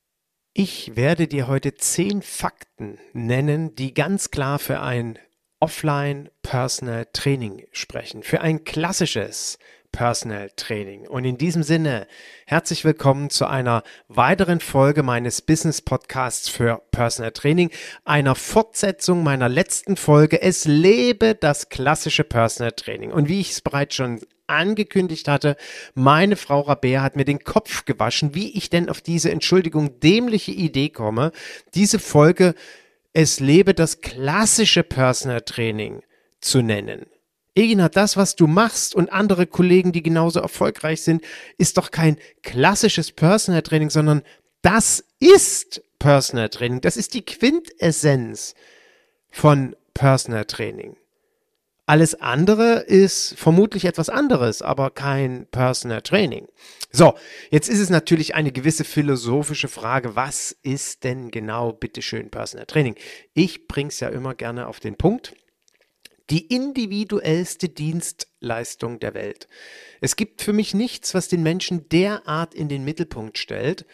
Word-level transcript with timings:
Ich 0.54 0.96
werde 0.96 1.28
dir 1.28 1.48
heute 1.48 1.76
zehn 1.76 2.20
Fakten 2.20 2.98
nennen, 3.14 3.74
die 3.74 3.94
ganz 3.94 4.30
klar 4.30 4.58
für 4.58 4.80
ein 4.80 5.18
Offline 5.60 6.28
Personal 6.42 7.06
Training 7.10 7.66
sprechen, 7.72 8.22
für 8.22 8.42
ein 8.42 8.62
klassisches 8.62 9.58
Personal 9.92 10.50
Training. 10.54 11.08
Und 11.08 11.24
in 11.24 11.38
diesem 11.38 11.62
Sinne, 11.62 12.06
herzlich 12.44 12.84
willkommen 12.84 13.30
zu 13.30 13.46
einer 13.46 13.82
weiteren 14.08 14.60
Folge 14.60 15.02
meines 15.02 15.40
Business 15.40 15.80
Podcasts 15.80 16.50
für 16.50 16.82
Personal 16.90 17.32
Training, 17.32 17.70
einer 18.04 18.34
Fortsetzung 18.34 19.22
meiner 19.22 19.48
letzten 19.48 19.96
Folge. 19.96 20.42
Es 20.42 20.66
lebe 20.66 21.34
das 21.34 21.70
klassische 21.70 22.24
Personal 22.24 22.72
Training. 22.72 23.10
Und 23.10 23.30
wie 23.30 23.40
ich 23.40 23.52
es 23.52 23.62
bereits 23.62 23.94
schon 23.94 24.20
angekündigt 24.52 25.28
hatte, 25.28 25.56
meine 25.94 26.36
Frau 26.36 26.60
Rabea 26.60 27.02
hat 27.02 27.16
mir 27.16 27.24
den 27.24 27.42
Kopf 27.44 27.84
gewaschen, 27.84 28.34
wie 28.34 28.56
ich 28.56 28.70
denn 28.70 28.88
auf 28.88 29.00
diese 29.00 29.30
Entschuldigung 29.30 29.98
dämliche 30.00 30.52
Idee 30.52 30.90
komme, 30.90 31.32
diese 31.74 31.98
Folge 31.98 32.54
Es 33.12 33.40
lebe 33.40 33.74
das 33.74 34.00
klassische 34.00 34.82
Personal 34.82 35.42
Training 35.42 36.02
zu 36.40 36.62
nennen. 36.62 37.06
Egina, 37.54 37.90
das, 37.90 38.16
was 38.16 38.34
du 38.36 38.46
machst 38.46 38.94
und 38.94 39.12
andere 39.12 39.46
Kollegen, 39.46 39.92
die 39.92 40.02
genauso 40.02 40.40
erfolgreich 40.40 41.02
sind, 41.02 41.22
ist 41.58 41.76
doch 41.76 41.90
kein 41.90 42.16
klassisches 42.42 43.12
Personal 43.12 43.62
Training, 43.62 43.90
sondern 43.90 44.22
das 44.62 45.04
ist 45.20 45.82
Personal 45.98 46.48
Training. 46.48 46.80
Das 46.80 46.96
ist 46.96 47.14
die 47.14 47.24
Quintessenz 47.24 48.54
von 49.30 49.76
Personal 49.92 50.46
Training. 50.46 50.96
Alles 51.84 52.14
andere 52.14 52.80
ist 52.80 53.34
vermutlich 53.36 53.86
etwas 53.86 54.08
anderes, 54.08 54.62
aber 54.62 54.90
kein 54.90 55.46
Personal 55.50 56.02
Training. 56.02 56.46
So, 56.92 57.14
jetzt 57.50 57.68
ist 57.68 57.80
es 57.80 57.90
natürlich 57.90 58.36
eine 58.36 58.52
gewisse 58.52 58.84
philosophische 58.84 59.68
Frage, 59.68 60.14
was 60.14 60.56
ist 60.62 61.02
denn 61.02 61.30
genau 61.32 61.72
bitteschön 61.72 62.30
Personal 62.30 62.66
Training? 62.66 62.94
Ich 63.34 63.66
bring's 63.66 63.98
ja 63.98 64.08
immer 64.10 64.34
gerne 64.34 64.68
auf 64.68 64.78
den 64.78 64.96
Punkt. 64.96 65.34
Die 66.30 66.46
individuellste 66.46 67.68
Dienstleistung 67.68 69.00
der 69.00 69.14
Welt. 69.14 69.48
Es 70.00 70.14
gibt 70.14 70.40
für 70.40 70.52
mich 70.52 70.74
nichts, 70.74 71.14
was 71.14 71.28
den 71.28 71.42
Menschen 71.42 71.88
derart 71.88 72.54
in 72.54 72.68
den 72.68 72.84
Mittelpunkt 72.84 73.38
stellt 73.38 73.86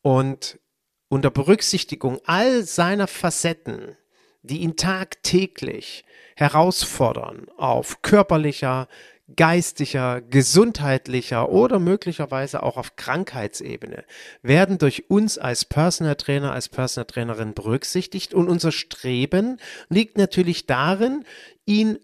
und 0.00 0.60
unter 1.08 1.30
Berücksichtigung 1.30 2.20
all 2.24 2.62
seiner 2.62 3.08
Facetten, 3.08 3.96
die 4.42 4.58
ihn 4.58 4.76
tagtäglich 4.76 6.04
herausfordern 6.36 7.46
auf 7.56 8.02
körperlicher, 8.02 8.88
geistlicher, 9.36 10.20
gesundheitlicher 10.20 11.48
oder 11.48 11.78
möglicherweise 11.78 12.62
auch 12.62 12.76
auf 12.76 12.96
Krankheitsebene, 12.96 14.04
werden 14.42 14.78
durch 14.78 15.08
uns 15.08 15.38
als 15.38 15.64
Personal 15.64 16.16
Trainer, 16.16 16.52
als 16.52 16.68
Personal 16.68 17.06
Trainerin 17.06 17.54
berücksichtigt 17.54 18.34
und 18.34 18.48
unser 18.48 18.72
Streben 18.72 19.58
liegt 19.88 20.18
natürlich 20.18 20.66
darin, 20.66 21.24
ihn 21.64 21.98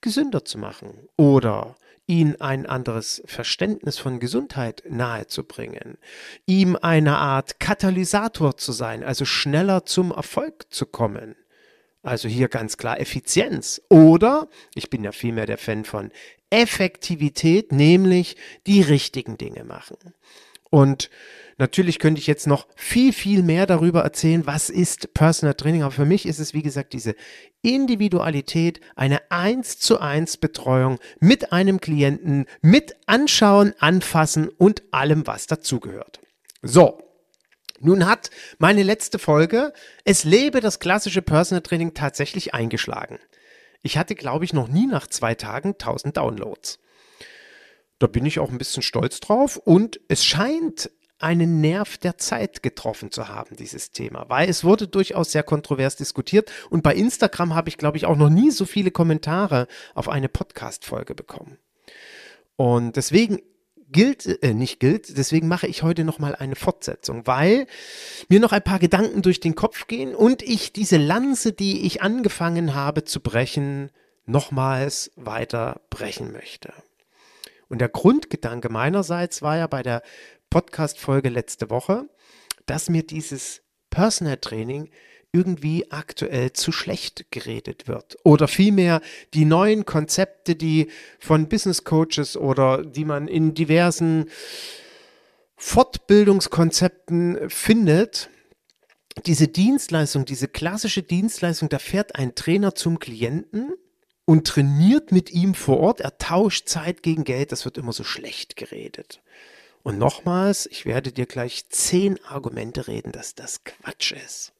gesünder 0.00 0.44
zu 0.44 0.58
machen 0.58 1.08
oder 1.16 1.76
ihn 2.06 2.36
ein 2.40 2.66
anderes 2.66 3.22
Verständnis 3.26 3.98
von 3.98 4.20
Gesundheit 4.20 4.84
nahezubringen, 4.88 5.98
ihm 6.46 6.76
eine 6.76 7.18
Art 7.18 7.58
Katalysator 7.58 8.56
zu 8.56 8.72
sein, 8.72 9.02
also 9.02 9.24
schneller 9.24 9.84
zum 9.84 10.12
Erfolg 10.12 10.66
zu 10.70 10.86
kommen. 10.86 11.34
Also 12.06 12.28
hier 12.28 12.48
ganz 12.48 12.76
klar 12.76 13.00
Effizienz. 13.00 13.82
Oder, 13.88 14.48
ich 14.74 14.90
bin 14.90 15.02
ja 15.02 15.10
vielmehr 15.10 15.46
der 15.46 15.58
Fan 15.58 15.84
von 15.84 16.12
Effektivität, 16.50 17.72
nämlich 17.72 18.36
die 18.66 18.80
richtigen 18.80 19.36
Dinge 19.36 19.64
machen. 19.64 19.96
Und 20.70 21.10
natürlich 21.58 21.98
könnte 21.98 22.20
ich 22.20 22.28
jetzt 22.28 22.46
noch 22.46 22.68
viel, 22.76 23.12
viel 23.12 23.42
mehr 23.42 23.66
darüber 23.66 24.02
erzählen, 24.02 24.46
was 24.46 24.70
ist 24.70 25.14
Personal 25.14 25.54
Training. 25.54 25.82
Aber 25.82 25.90
für 25.90 26.04
mich 26.04 26.26
ist 26.26 26.38
es, 26.38 26.54
wie 26.54 26.62
gesagt, 26.62 26.92
diese 26.92 27.16
Individualität, 27.62 28.80
eine 28.94 29.28
eins 29.32 29.78
zu 29.80 29.98
eins 29.98 30.36
Betreuung 30.36 31.00
mit 31.18 31.52
einem 31.52 31.80
Klienten, 31.80 32.46
mit 32.62 32.94
Anschauen, 33.06 33.74
Anfassen 33.80 34.48
und 34.48 34.84
allem, 34.92 35.26
was 35.26 35.48
dazugehört. 35.48 36.20
So, 36.62 37.05
nun 37.80 38.06
hat 38.06 38.30
meine 38.58 38.82
letzte 38.82 39.18
Folge 39.18 39.72
Es 40.04 40.24
lebe 40.24 40.60
das 40.60 40.78
klassische 40.78 41.22
Personal 41.22 41.62
Training 41.62 41.94
tatsächlich 41.94 42.54
eingeschlagen. 42.54 43.18
Ich 43.82 43.98
hatte, 43.98 44.14
glaube 44.14 44.44
ich, 44.44 44.52
noch 44.52 44.68
nie 44.68 44.86
nach 44.86 45.06
zwei 45.06 45.34
Tagen 45.34 45.70
1000 45.70 46.16
Downloads. 46.16 46.78
Da 47.98 48.06
bin 48.06 48.26
ich 48.26 48.38
auch 48.38 48.50
ein 48.50 48.58
bisschen 48.58 48.82
stolz 48.82 49.20
drauf 49.20 49.56
und 49.56 50.00
es 50.08 50.24
scheint 50.24 50.90
einen 51.18 51.60
Nerv 51.60 51.96
der 51.96 52.18
Zeit 52.18 52.62
getroffen 52.62 53.10
zu 53.10 53.28
haben, 53.28 53.56
dieses 53.56 53.90
Thema, 53.90 54.26
weil 54.28 54.50
es 54.50 54.64
wurde 54.64 54.86
durchaus 54.86 55.32
sehr 55.32 55.42
kontrovers 55.42 55.96
diskutiert 55.96 56.52
und 56.68 56.82
bei 56.82 56.94
Instagram 56.94 57.54
habe 57.54 57.70
ich, 57.70 57.78
glaube 57.78 57.96
ich, 57.96 58.04
auch 58.04 58.16
noch 58.16 58.28
nie 58.28 58.50
so 58.50 58.66
viele 58.66 58.90
Kommentare 58.90 59.66
auf 59.94 60.10
eine 60.10 60.28
Podcast-Folge 60.28 61.14
bekommen. 61.14 61.58
Und 62.56 62.96
deswegen 62.96 63.38
gilt, 63.90 64.42
äh, 64.42 64.54
nicht 64.54 64.80
gilt, 64.80 65.16
deswegen 65.16 65.48
mache 65.48 65.66
ich 65.66 65.82
heute 65.82 66.04
nochmal 66.04 66.34
eine 66.34 66.56
Fortsetzung, 66.56 67.26
weil 67.26 67.66
mir 68.28 68.40
noch 68.40 68.52
ein 68.52 68.62
paar 68.62 68.78
Gedanken 68.78 69.22
durch 69.22 69.40
den 69.40 69.54
Kopf 69.54 69.86
gehen 69.86 70.14
und 70.14 70.42
ich 70.42 70.72
diese 70.72 70.96
Lanze, 70.96 71.52
die 71.52 71.86
ich 71.86 72.02
angefangen 72.02 72.74
habe 72.74 73.04
zu 73.04 73.20
brechen, 73.20 73.90
nochmals 74.24 75.12
weiter 75.16 75.80
brechen 75.90 76.32
möchte. 76.32 76.72
Und 77.68 77.80
der 77.80 77.88
Grundgedanke 77.88 78.68
meinerseits 78.68 79.42
war 79.42 79.56
ja 79.56 79.66
bei 79.66 79.82
der 79.82 80.02
Podcast-Folge 80.50 81.28
letzte 81.28 81.70
Woche, 81.70 82.08
dass 82.66 82.88
mir 82.88 83.04
dieses 83.04 83.62
Personal 83.90 84.36
Training 84.36 84.90
irgendwie 85.36 85.90
aktuell 85.90 86.52
zu 86.52 86.72
schlecht 86.72 87.26
geredet 87.30 87.88
wird. 87.88 88.16
Oder 88.24 88.48
vielmehr 88.48 89.02
die 89.34 89.44
neuen 89.44 89.84
Konzepte, 89.84 90.56
die 90.56 90.88
von 91.18 91.48
Business 91.48 91.84
Coaches 91.84 92.36
oder 92.36 92.84
die 92.84 93.04
man 93.04 93.28
in 93.28 93.52
diversen 93.54 94.30
Fortbildungskonzepten 95.56 97.50
findet, 97.50 98.30
diese 99.26 99.48
Dienstleistung, 99.48 100.24
diese 100.24 100.48
klassische 100.48 101.02
Dienstleistung, 101.02 101.68
da 101.68 101.78
fährt 101.78 102.14
ein 102.16 102.34
Trainer 102.34 102.74
zum 102.74 102.98
Klienten 102.98 103.74
und 104.24 104.46
trainiert 104.46 105.12
mit 105.12 105.30
ihm 105.30 105.54
vor 105.54 105.78
Ort, 105.80 106.00
er 106.00 106.18
tauscht 106.18 106.68
Zeit 106.68 107.02
gegen 107.02 107.24
Geld, 107.24 107.52
das 107.52 107.64
wird 107.64 107.78
immer 107.78 107.92
so 107.92 108.04
schlecht 108.04 108.56
geredet. 108.56 109.22
Und 109.82 109.98
nochmals, 109.98 110.66
ich 110.66 110.84
werde 110.84 111.12
dir 111.12 111.26
gleich 111.26 111.68
zehn 111.68 112.22
Argumente 112.24 112.88
reden, 112.88 113.12
dass 113.12 113.36
das 113.36 113.62
Quatsch 113.62 114.12
ist. 114.12 114.52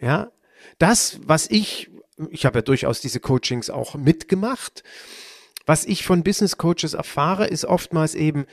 Ja, 0.00 0.30
das, 0.78 1.20
was 1.22 1.50
ich, 1.50 1.90
ich 2.30 2.46
habe 2.46 2.58
ja 2.58 2.62
durchaus 2.62 3.00
diese 3.00 3.20
Coachings 3.20 3.70
auch 3.70 3.94
mitgemacht, 3.94 4.82
was 5.66 5.84
ich 5.84 6.04
von 6.04 6.22
Business 6.22 6.58
Coaches 6.58 6.94
erfahre, 6.94 7.46
ist 7.48 7.64
oftmals 7.64 8.14
eben, 8.14 8.46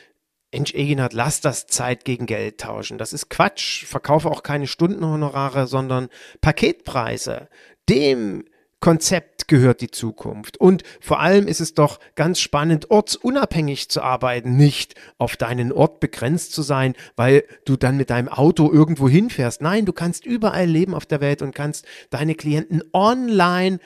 Mensch, 0.51 0.73
Egenhard, 0.73 1.13
lass 1.13 1.41
das 1.41 1.65
Zeit 1.67 2.05
gegen 2.05 2.25
Geld 2.25 2.59
tauschen. 2.59 2.97
Das 2.97 3.11
ist 3.11 3.29
Quatsch. 3.29 3.85
Verkaufe 3.85 4.29
auch 4.29 4.43
keine 4.43 4.67
Stundenhonorare, 4.67 5.65
sondern 5.67 6.09
Paketpreise. 6.41 7.49
Dem 7.89 8.45
Konzept 8.83 9.47
gehört 9.47 9.79
die 9.79 9.91
Zukunft. 9.91 10.57
Und 10.57 10.83
vor 10.99 11.21
allem 11.21 11.47
ist 11.47 11.61
es 11.61 11.73
doch 11.73 12.01
ganz 12.15 12.41
spannend, 12.41 12.91
ortsunabhängig 12.91 13.87
zu 13.87 14.01
arbeiten, 14.01 14.57
nicht 14.57 14.95
auf 15.17 15.37
deinen 15.37 15.71
Ort 15.71 16.01
begrenzt 16.01 16.51
zu 16.51 16.63
sein, 16.63 16.93
weil 17.15 17.45
du 17.63 17.77
dann 17.77 17.95
mit 17.95 18.09
deinem 18.09 18.27
Auto 18.27 18.69
irgendwo 18.69 19.07
hinfährst. 19.07 19.61
Nein, 19.61 19.85
du 19.85 19.93
kannst 19.93 20.25
überall 20.25 20.65
leben 20.65 20.95
auf 20.95 21.05
der 21.05 21.21
Welt 21.21 21.41
und 21.41 21.55
kannst 21.55 21.85
deine 22.09 22.35
Klienten 22.35 22.83
online 22.91 23.79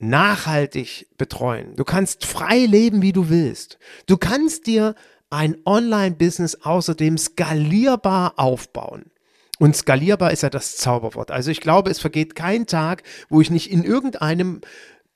nachhaltig 0.00 1.06
betreuen. 1.16 1.76
Du 1.76 1.84
kannst 1.84 2.26
frei 2.26 2.66
leben, 2.66 3.00
wie 3.00 3.12
du 3.12 3.28
willst. 3.28 3.78
Du 4.06 4.16
kannst 4.16 4.66
dir 4.66 4.96
ein 5.30 5.56
Online-Business 5.64 6.62
außerdem 6.62 7.16
skalierbar 7.16 8.34
aufbauen. 8.38 9.12
Und 9.58 9.76
skalierbar 9.76 10.32
ist 10.32 10.42
ja 10.42 10.50
das 10.50 10.76
Zauberwort. 10.76 11.30
Also 11.30 11.50
ich 11.50 11.60
glaube, 11.60 11.90
es 11.90 12.00
vergeht 12.00 12.34
kein 12.34 12.66
Tag, 12.66 13.02
wo 13.28 13.40
ich 13.40 13.50
nicht 13.50 13.70
in 13.70 13.84
irgendeinem 13.84 14.60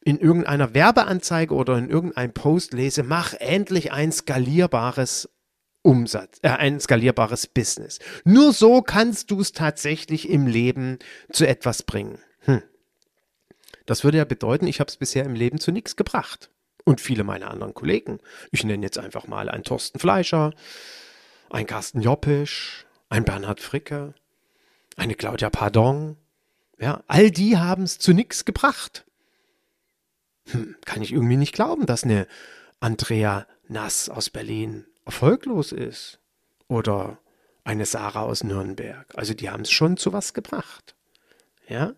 in 0.00 0.18
irgendeiner 0.18 0.74
Werbeanzeige 0.74 1.54
oder 1.54 1.76
in 1.76 1.90
irgendeinem 1.90 2.32
Post 2.32 2.72
lese, 2.72 3.02
mach 3.02 3.34
endlich 3.34 3.92
ein 3.92 4.10
skalierbares 4.12 5.28
Umsatz, 5.82 6.38
äh, 6.42 6.48
ein 6.48 6.80
skalierbares 6.80 7.46
Business. 7.46 7.98
Nur 8.24 8.52
so 8.52 8.80
kannst 8.80 9.30
du 9.30 9.40
es 9.40 9.52
tatsächlich 9.52 10.28
im 10.30 10.46
Leben 10.46 10.98
zu 11.30 11.46
etwas 11.46 11.82
bringen. 11.82 12.18
Hm. 12.40 12.62
Das 13.86 14.04
würde 14.04 14.18
ja 14.18 14.24
bedeuten, 14.24 14.66
ich 14.66 14.80
habe 14.80 14.88
es 14.88 14.96
bisher 14.96 15.24
im 15.24 15.34
Leben 15.34 15.58
zu 15.58 15.72
nichts 15.72 15.96
gebracht. 15.96 16.50
Und 16.84 17.02
viele 17.02 17.24
meiner 17.24 17.50
anderen 17.50 17.74
Kollegen. 17.74 18.18
Ich 18.50 18.64
nenne 18.64 18.84
jetzt 18.86 18.98
einfach 18.98 19.26
mal 19.26 19.50
einen 19.50 19.64
Thorsten 19.64 19.98
Fleischer, 19.98 20.54
einen 21.50 21.66
Carsten 21.66 22.00
Joppisch, 22.00 22.86
einen 23.10 23.26
Bernhard 23.26 23.60
Fricke, 23.60 24.14
eine 24.98 25.14
Claudia 25.14 25.48
Pardon, 25.48 26.16
ja, 26.78 27.02
all 27.06 27.30
die 27.30 27.56
haben 27.56 27.84
es 27.84 27.98
zu 27.98 28.12
nichts 28.12 28.44
gebracht. 28.44 29.04
Hm, 30.50 30.76
kann 30.84 31.02
ich 31.02 31.12
irgendwie 31.12 31.36
nicht 31.36 31.54
glauben, 31.54 31.86
dass 31.86 32.04
eine 32.04 32.26
Andrea 32.80 33.46
Nass 33.68 34.08
aus 34.08 34.30
Berlin 34.30 34.86
erfolglos 35.04 35.72
ist. 35.72 36.18
Oder 36.68 37.18
eine 37.64 37.86
Sarah 37.86 38.22
aus 38.22 38.44
Nürnberg. 38.44 39.06
Also 39.14 39.34
die 39.34 39.50
haben 39.50 39.62
es 39.62 39.70
schon 39.70 39.96
zu 39.96 40.12
was 40.12 40.34
gebracht. 40.34 40.94
Ja? 41.68 41.94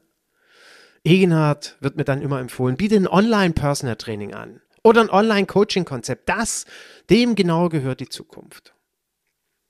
Egenhard 1.05 1.77
wird 1.81 1.97
mir 1.97 2.05
dann 2.05 2.23
immer 2.23 2.41
empfohlen, 2.41 2.77
biete 2.77 2.97
ein 2.97 3.09
Online-Personal-Training 3.09 4.35
an. 4.35 4.61
Oder 4.83 5.03
ein 5.03 5.11
Online-Coaching-Konzept. 5.11 6.29
Das, 6.29 6.67
dem 7.09 7.35
genau 7.35 7.69
gehört 7.69 8.01
die 8.01 8.09
Zukunft. 8.09 8.75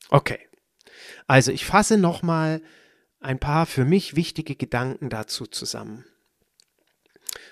Okay. 0.08 0.48
Also 1.26 1.52
ich 1.52 1.64
fasse 1.64 1.96
nochmal 1.96 2.62
ein 3.20 3.38
paar 3.38 3.66
für 3.66 3.84
mich 3.84 4.16
wichtige 4.16 4.56
Gedanken 4.56 5.10
dazu 5.10 5.46
zusammen. 5.46 6.04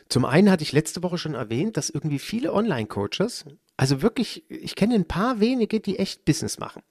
Zum 0.09 0.25
einen 0.25 0.51
hatte 0.51 0.63
ich 0.63 0.73
letzte 0.73 1.03
Woche 1.03 1.19
schon 1.19 1.35
erwähnt, 1.35 1.77
dass 1.77 1.91
irgendwie 1.91 2.19
viele 2.19 2.53
Online-Coaches, 2.53 3.45
also 3.77 4.03
wirklich, 4.03 4.51
ich 4.51 4.75
kenne 4.75 4.95
ein 4.95 5.07
paar 5.07 5.41
wenige, 5.41 5.81
die 5.81 5.99
echt 5.99 6.25
Business 6.25 6.59
machen, 6.59 6.83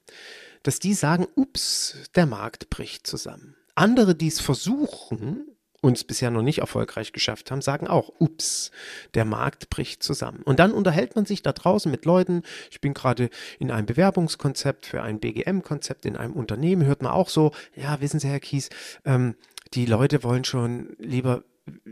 dass 0.64 0.80
die 0.80 0.94
sagen, 0.94 1.28
ups, 1.36 1.98
der 2.16 2.28
Markt 2.28 2.70
bricht 2.70 3.08
zusammen. 3.08 3.56
Andere, 3.74 4.16
die 4.16 4.28
es 4.28 4.40
versuchen, 4.40 5.57
uns 5.82 6.04
bisher 6.04 6.32
noch 6.32 6.42
nicht 6.42 6.60
erfolgreich 6.60 7.14
geschafft 7.14 7.52
haben, 7.52 7.62
sagen 7.62 7.88
auch, 7.88 8.12
ups, 8.20 8.72
der 9.14 9.26
Markt 9.26 9.70
bricht 9.70 10.02
zusammen. 10.02 10.42
Und 10.44 10.60
dann 10.60 10.72
unterhält 10.72 11.16
man 11.16 11.26
sich 11.26 11.44
da 11.44 11.54
draußen 11.54 11.92
mit 11.92 12.06
Leuten. 12.06 12.44
Ich 12.72 12.82
bin 12.82 12.94
gerade 12.94 13.30
in 13.60 13.72
einem 13.72 13.86
Bewerbungskonzept 13.86 14.86
für 14.88 15.04
ein 15.04 15.20
BGM-Konzept 15.20 16.06
in 16.06 16.18
einem 16.18 16.34
Unternehmen, 16.34 16.86
hört 16.86 17.02
man 17.02 17.12
auch 17.12 17.30
so, 17.30 17.52
ja, 17.76 18.02
wissen 18.02 18.20
Sie, 18.20 18.28
Herr 18.28 18.40
Kies, 18.40 18.70
ähm, 19.06 19.36
die 19.74 19.86
Leute 19.86 20.24
wollen 20.24 20.44
schon 20.44 20.96
lieber 20.98 21.44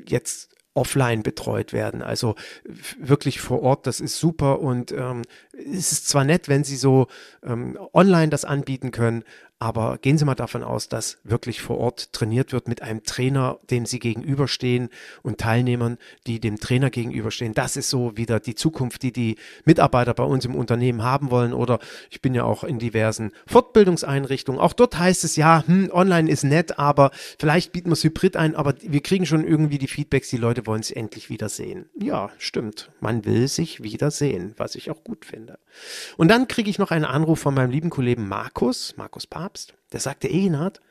jetzt 0.08 0.50
offline 0.74 1.24
betreut 1.24 1.74
werden. 1.74 2.02
Also 2.02 2.36
wirklich 3.00 3.40
vor 3.40 3.62
Ort, 3.64 3.88
das 3.88 4.00
ist 4.00 4.20
super 4.20 4.60
und 4.60 4.92
ähm, 4.92 5.22
es 5.54 5.92
ist 5.92 6.10
zwar 6.10 6.26
nett, 6.26 6.50
wenn 6.50 6.64
Sie 6.64 6.76
so 6.76 7.08
ähm, 7.44 7.80
online 7.94 8.30
das 8.30 8.46
anbieten 8.46 8.92
können, 8.92 9.24
aber 9.58 9.98
gehen 10.00 10.18
Sie 10.18 10.26
mal 10.26 10.36
davon 10.36 10.64
aus, 10.64 10.90
dass 10.90 11.18
wirklich 11.24 11.62
vor 11.62 11.78
Ort 11.78 12.12
trainiert 12.12 12.52
wird 12.52 12.68
mit 12.68 12.82
einem 12.82 13.04
Trainer, 13.04 13.58
dem 13.72 13.86
Sie 13.86 14.00
gegenüberstehen 14.00 14.90
und 15.24 15.40
Teilnehmern, 15.40 15.98
die 16.28 16.42
dem 16.42 16.60
Trainer 16.60 16.90
gegenüberstehen. 16.90 17.54
Das 17.54 17.78
ist 17.78 17.90
so 17.90 18.18
wieder 18.18 18.42
die 18.42 18.56
Zukunft, 18.56 19.02
die 19.02 19.14
die 19.14 19.38
Mitarbeiter 19.64 20.14
bei 20.14 20.26
uns 20.26 20.44
im 20.44 20.56
Unternehmen 20.56 21.04
haben 21.04 21.32
wollen. 21.32 21.54
Oder 21.54 21.80
ich 22.10 22.22
bin 22.22 22.36
ja 22.36 22.44
auch 22.44 22.66
in 22.66 22.80
diversen 22.80 23.32
Fortbildungseinrichtungen. 23.48 24.60
Auch 24.60 24.74
dort 24.74 25.00
heißt 25.00 25.24
es 25.24 25.38
ja, 25.38 25.64
hm, 25.66 25.90
online 25.94 26.30
ist 26.30 26.44
nett, 26.44 26.78
aber 26.78 27.12
vielleicht 27.40 27.72
bieten 27.72 27.90
wir 27.90 27.94
es 27.94 28.04
hybrid 28.04 28.36
ein, 28.36 28.58
aber 28.58 28.74
wir 28.82 29.02
kriegen 29.02 29.26
schon 29.26 29.48
irgendwie 29.48 29.78
die 29.78 29.88
Feedbacks, 29.88 30.30
die 30.30 30.38
Leute 30.38 30.68
wollen 30.68 30.84
sich 30.84 30.98
endlich 30.98 31.30
wiedersehen. 31.30 31.88
Ja, 31.98 32.30
stimmt. 32.40 32.92
Man 33.00 33.24
will 33.24 33.48
sich 33.48 33.82
wiedersehen, 33.82 34.54
was 34.58 34.76
ich 34.76 34.92
auch 34.92 35.02
gut 35.06 35.24
finde. 35.24 35.60
Und 36.18 36.30
dann 36.30 36.50
kriege 36.50 36.70
ich 36.70 36.78
noch 36.78 36.92
einen 36.92 37.06
Anruf 37.06 37.40
von 37.40 37.54
meinem 37.54 37.72
lieben 37.72 37.90
Kollegen 37.90 38.28
Markus, 38.28 38.96
Markus 38.98 39.26
Paar 39.28 39.45
Papst. 39.46 39.76
Der 39.92 40.00
sagte, 40.00 40.28
Egenhard, 40.28 40.82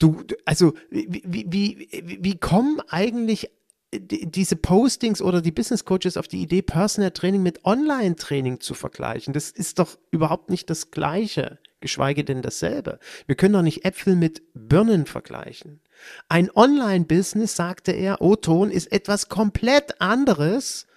du, 0.00 0.24
also 0.44 0.74
wie, 0.90 1.22
wie, 1.24 1.88
wie, 2.20 2.36
kommen 2.36 2.80
eigentlich 2.88 3.48
diese 3.92 4.56
Postings 4.56 5.22
oder 5.22 5.40
die 5.40 5.52
Business 5.52 5.84
Coaches 5.84 6.16
auf 6.16 6.26
die 6.26 6.42
Idee, 6.42 6.62
Personal 6.62 7.12
Training 7.12 7.44
mit 7.44 7.64
Online 7.64 8.16
Training 8.16 8.58
zu 8.58 8.74
vergleichen? 8.74 9.34
Das 9.34 9.50
ist 9.52 9.78
doch 9.78 9.98
überhaupt 10.10 10.50
nicht 10.50 10.68
das 10.68 10.90
Gleiche, 10.90 11.60
geschweige 11.80 12.24
denn 12.24 12.42
dasselbe. 12.42 12.98
Wir 13.26 13.36
können 13.36 13.54
doch 13.54 13.62
nicht 13.62 13.84
Äpfel 13.84 14.16
mit 14.16 14.42
Birnen 14.54 15.06
vergleichen. 15.06 15.80
Ein 16.28 16.50
Online-Business, 16.52 17.54
sagte 17.54 17.92
er, 17.92 18.20
O-Ton, 18.20 18.72
ist 18.72 18.90
etwas 18.90 19.28
komplett 19.28 20.00
anderes 20.00 20.88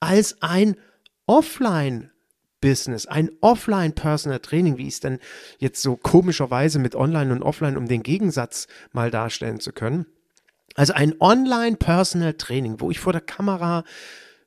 als 0.00 0.42
ein 0.42 0.76
Offline 1.26 2.09
Business, 2.60 3.06
ein 3.06 3.30
Offline-Personal 3.40 4.40
Training, 4.40 4.76
wie 4.76 4.88
ich 4.88 4.94
es 4.94 5.00
denn 5.00 5.18
jetzt 5.58 5.82
so 5.82 5.96
komischerweise 5.96 6.78
mit 6.78 6.94
Online 6.94 7.32
und 7.32 7.42
Offline, 7.42 7.76
um 7.76 7.88
den 7.88 8.02
Gegensatz 8.02 8.68
mal 8.92 9.10
darstellen 9.10 9.60
zu 9.60 9.72
können. 9.72 10.06
Also 10.74 10.92
ein 10.92 11.14
Online-Personal 11.20 12.34
Training, 12.34 12.80
wo 12.80 12.90
ich 12.90 13.00
vor 13.00 13.12
der 13.12 13.22
Kamera 13.22 13.84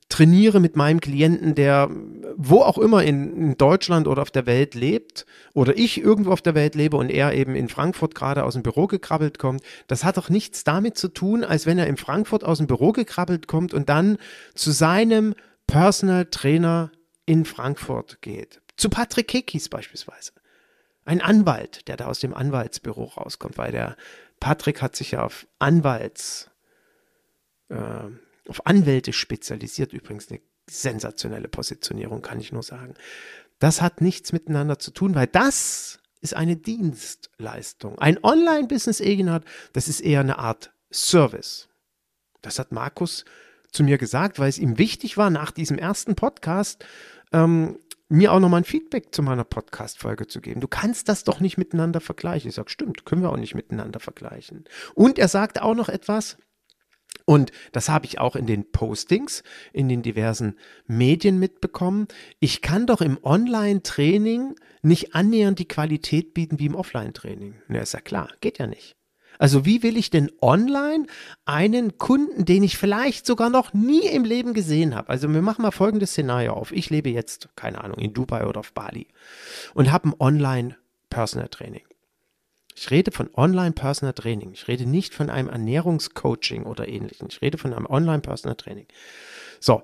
trainiere 0.08 0.60
mit 0.60 0.76
meinem 0.76 1.00
Klienten, 1.00 1.54
der 1.54 1.90
wo 2.36 2.60
auch 2.60 2.78
immer 2.78 3.02
in, 3.02 3.36
in, 3.36 3.56
Deutschland 3.56 4.06
oder 4.06 4.22
auf 4.22 4.30
der 4.30 4.46
Welt 4.46 4.74
lebt 4.74 5.24
oder 5.54 5.76
ich 5.76 6.00
irgendwo 6.00 6.30
auf 6.30 6.42
der 6.42 6.54
Welt 6.54 6.74
lebe 6.74 6.96
und 6.96 7.10
er 7.10 7.32
eben 7.32 7.54
in 7.54 7.68
Frankfurt 7.68 8.14
gerade 8.14 8.44
aus 8.44 8.52
dem 8.54 8.62
Büro 8.62 8.86
gekrabbelt 8.86 9.38
kommt, 9.38 9.62
das 9.86 10.04
hat 10.04 10.16
doch 10.16 10.28
nichts 10.28 10.62
damit 10.62 10.98
zu 10.98 11.08
tun, 11.08 11.42
als 11.42 11.66
wenn 11.66 11.78
er 11.78 11.86
in 11.86 11.96
Frankfurt 11.96 12.44
aus 12.44 12.58
dem 12.58 12.66
Büro 12.66 12.92
gekrabbelt 12.92 13.46
kommt 13.46 13.72
und 13.72 13.88
dann 13.88 14.18
zu 14.54 14.72
seinem 14.72 15.34
Personal 15.66 16.26
Trainer 16.26 16.90
in 17.26 17.44
Frankfurt 17.44 18.20
geht. 18.22 18.60
Zu 18.76 18.90
Patrick 18.90 19.28
Kekis 19.28 19.68
beispielsweise. 19.68 20.32
Ein 21.04 21.20
Anwalt, 21.20 21.86
der 21.88 21.96
da 21.96 22.06
aus 22.06 22.20
dem 22.20 22.34
Anwaltsbüro 22.34 23.04
rauskommt, 23.04 23.58
weil 23.58 23.72
der 23.72 23.96
Patrick 24.40 24.82
hat 24.82 24.96
sich 24.96 25.12
ja 25.12 25.24
auf 25.24 25.46
Anwalts, 25.58 26.50
äh, 27.68 27.76
auf 28.48 28.66
Anwälte 28.66 29.12
spezialisiert. 29.12 29.92
Übrigens 29.92 30.30
eine 30.30 30.40
sensationelle 30.68 31.48
Positionierung, 31.48 32.22
kann 32.22 32.40
ich 32.40 32.52
nur 32.52 32.62
sagen. 32.62 32.94
Das 33.58 33.82
hat 33.82 34.00
nichts 34.00 34.32
miteinander 34.32 34.78
zu 34.78 34.90
tun, 34.90 35.14
weil 35.14 35.26
das 35.26 35.98
ist 36.20 36.34
eine 36.34 36.56
Dienstleistung. 36.56 37.98
Ein 37.98 38.22
Online-Business, 38.22 39.00
Eginhard, 39.00 39.44
das 39.74 39.88
ist 39.88 40.00
eher 40.00 40.20
eine 40.20 40.38
Art 40.38 40.72
Service. 40.90 41.68
Das 42.40 42.58
hat 42.58 42.72
Markus 42.72 43.24
zu 43.70 43.82
mir 43.82 43.98
gesagt, 43.98 44.38
weil 44.38 44.48
es 44.48 44.58
ihm 44.58 44.78
wichtig 44.78 45.16
war, 45.16 45.30
nach 45.30 45.50
diesem 45.50 45.78
ersten 45.78 46.14
Podcast 46.14 46.84
ähm, 47.34 47.78
mir 48.08 48.32
auch 48.32 48.40
nochmal 48.40 48.60
ein 48.60 48.64
Feedback 48.64 49.14
zu 49.14 49.22
meiner 49.22 49.44
Podcast-Folge 49.44 50.26
zu 50.26 50.40
geben. 50.40 50.60
Du 50.60 50.68
kannst 50.68 51.08
das 51.08 51.24
doch 51.24 51.40
nicht 51.40 51.58
miteinander 51.58 52.00
vergleichen. 52.00 52.48
Ich 52.48 52.54
sage, 52.54 52.70
stimmt, 52.70 53.04
können 53.04 53.22
wir 53.22 53.30
auch 53.30 53.36
nicht 53.36 53.54
miteinander 53.54 54.00
vergleichen. 54.00 54.64
Und 54.94 55.18
er 55.18 55.28
sagte 55.28 55.62
auch 55.62 55.74
noch 55.74 55.88
etwas, 55.88 56.38
und 57.26 57.52
das 57.72 57.88
habe 57.88 58.06
ich 58.06 58.18
auch 58.18 58.36
in 58.36 58.46
den 58.46 58.70
Postings, 58.70 59.42
in 59.72 59.88
den 59.88 60.02
diversen 60.02 60.58
Medien 60.86 61.38
mitbekommen. 61.38 62.06
Ich 62.38 62.60
kann 62.60 62.86
doch 62.86 63.00
im 63.00 63.18
Online-Training 63.22 64.56
nicht 64.82 65.14
annähernd 65.14 65.58
die 65.58 65.68
Qualität 65.68 66.34
bieten 66.34 66.58
wie 66.58 66.66
im 66.66 66.74
Offline-Training. 66.74 67.54
Na, 67.68 67.80
ist 67.80 67.94
ja 67.94 68.00
klar, 68.00 68.28
geht 68.40 68.58
ja 68.58 68.66
nicht. 68.66 68.94
Also 69.38 69.64
wie 69.64 69.82
will 69.82 69.96
ich 69.96 70.10
denn 70.10 70.30
online 70.40 71.06
einen 71.44 71.98
Kunden, 71.98 72.44
den 72.44 72.62
ich 72.62 72.78
vielleicht 72.78 73.26
sogar 73.26 73.50
noch 73.50 73.72
nie 73.72 74.06
im 74.06 74.24
Leben 74.24 74.54
gesehen 74.54 74.94
habe? 74.94 75.08
Also 75.08 75.32
wir 75.32 75.42
machen 75.42 75.62
mal 75.62 75.70
folgendes 75.70 76.10
Szenario 76.10 76.52
auf. 76.52 76.72
Ich 76.72 76.90
lebe 76.90 77.10
jetzt, 77.10 77.48
keine 77.56 77.82
Ahnung, 77.82 77.98
in 77.98 78.12
Dubai 78.12 78.46
oder 78.46 78.60
auf 78.60 78.72
Bali 78.72 79.08
und 79.74 79.92
habe 79.92 80.08
ein 80.08 80.14
Online 80.18 80.76
Personal 81.10 81.48
Training. 81.48 81.82
Ich 82.76 82.90
rede 82.90 83.12
von 83.12 83.30
Online 83.34 83.72
Personal 83.72 84.14
Training. 84.14 84.52
Ich 84.52 84.66
rede 84.66 84.84
nicht 84.86 85.14
von 85.14 85.30
einem 85.30 85.48
Ernährungscoaching 85.48 86.64
oder 86.64 86.88
ähnlichem. 86.88 87.28
Ich 87.30 87.40
rede 87.40 87.56
von 87.56 87.72
einem 87.72 87.86
Online 87.86 88.20
Personal 88.20 88.56
Training. 88.56 88.86
So, 89.60 89.82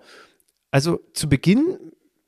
also 0.70 1.00
zu 1.14 1.28
Beginn 1.28 1.78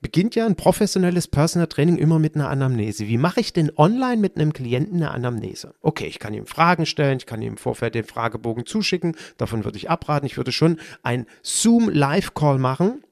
beginnt 0.03 0.35
ja 0.35 0.45
ein 0.45 0.57
professionelles 0.57 1.29
Personal 1.29 1.69
Training 1.69 1.97
immer 1.97 2.19
mit 2.19 2.35
einer 2.35 2.51
Anamnese. 2.51 3.07
Wie 3.07 3.17
mache 3.17 3.41
ich 3.41 3.53
denn 3.53 3.73
online 3.77 4.19
mit 4.19 4.37
einem 4.37 4.53
Klienten 4.53 4.97
eine 4.97 5.13
Anamnese? 5.13 5.75
Okay, 5.81 6.07
ich 6.07 6.19
kann 6.19 6.35
ihm 6.35 6.47
Fragen 6.47 6.85
stellen, 6.85 7.19
ich 7.19 7.27
kann 7.27 7.41
ihm 7.41 7.53
im 7.53 7.57
Vorfeld 7.57 7.95
den 7.95 8.05
Fragebogen 8.05 8.67
zuschicken. 8.67 9.17
Davon 9.39 9.65
würde 9.65 9.79
ich 9.79 9.89
abraten. 9.89 10.27
Ich 10.27 10.37
würde 10.37 10.53
schon 10.53 10.79
ein 11.03 11.27
Zoom 11.43 11.89
Live 11.89 12.35
Call 12.35 12.59
machen 12.59 13.03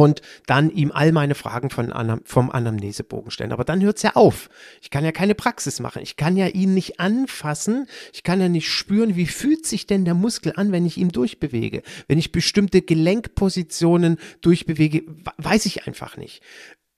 und 0.00 0.22
dann 0.46 0.70
ihm 0.70 0.92
all 0.92 1.12
meine 1.12 1.34
Fragen 1.34 1.70
von 1.70 1.92
Anam 1.92 2.22
vom 2.24 2.50
Anamnesebogen 2.50 3.30
stellen. 3.30 3.52
Aber 3.52 3.64
dann 3.64 3.82
hört 3.82 3.98
es 3.98 4.02
ja 4.02 4.16
auf. 4.16 4.48
Ich 4.80 4.90
kann 4.90 5.04
ja 5.04 5.12
keine 5.12 5.34
Praxis 5.34 5.80
machen. 5.80 6.02
Ich 6.02 6.16
kann 6.16 6.36
ja 6.36 6.46
ihn 6.46 6.74
nicht 6.74 7.00
anfassen. 7.00 7.86
Ich 8.12 8.22
kann 8.22 8.40
ja 8.40 8.48
nicht 8.48 8.70
spüren, 8.70 9.16
wie 9.16 9.26
fühlt 9.26 9.66
sich 9.66 9.86
denn 9.86 10.04
der 10.04 10.14
Muskel 10.14 10.54
an, 10.56 10.72
wenn 10.72 10.86
ich 10.86 10.96
ihn 10.96 11.10
durchbewege. 11.10 11.82
Wenn 12.08 12.18
ich 12.18 12.32
bestimmte 12.32 12.82
Gelenkpositionen 12.82 14.18
durchbewege, 14.40 15.04
weiß 15.36 15.66
ich 15.66 15.86
einfach 15.86 16.16
nicht. 16.16 16.42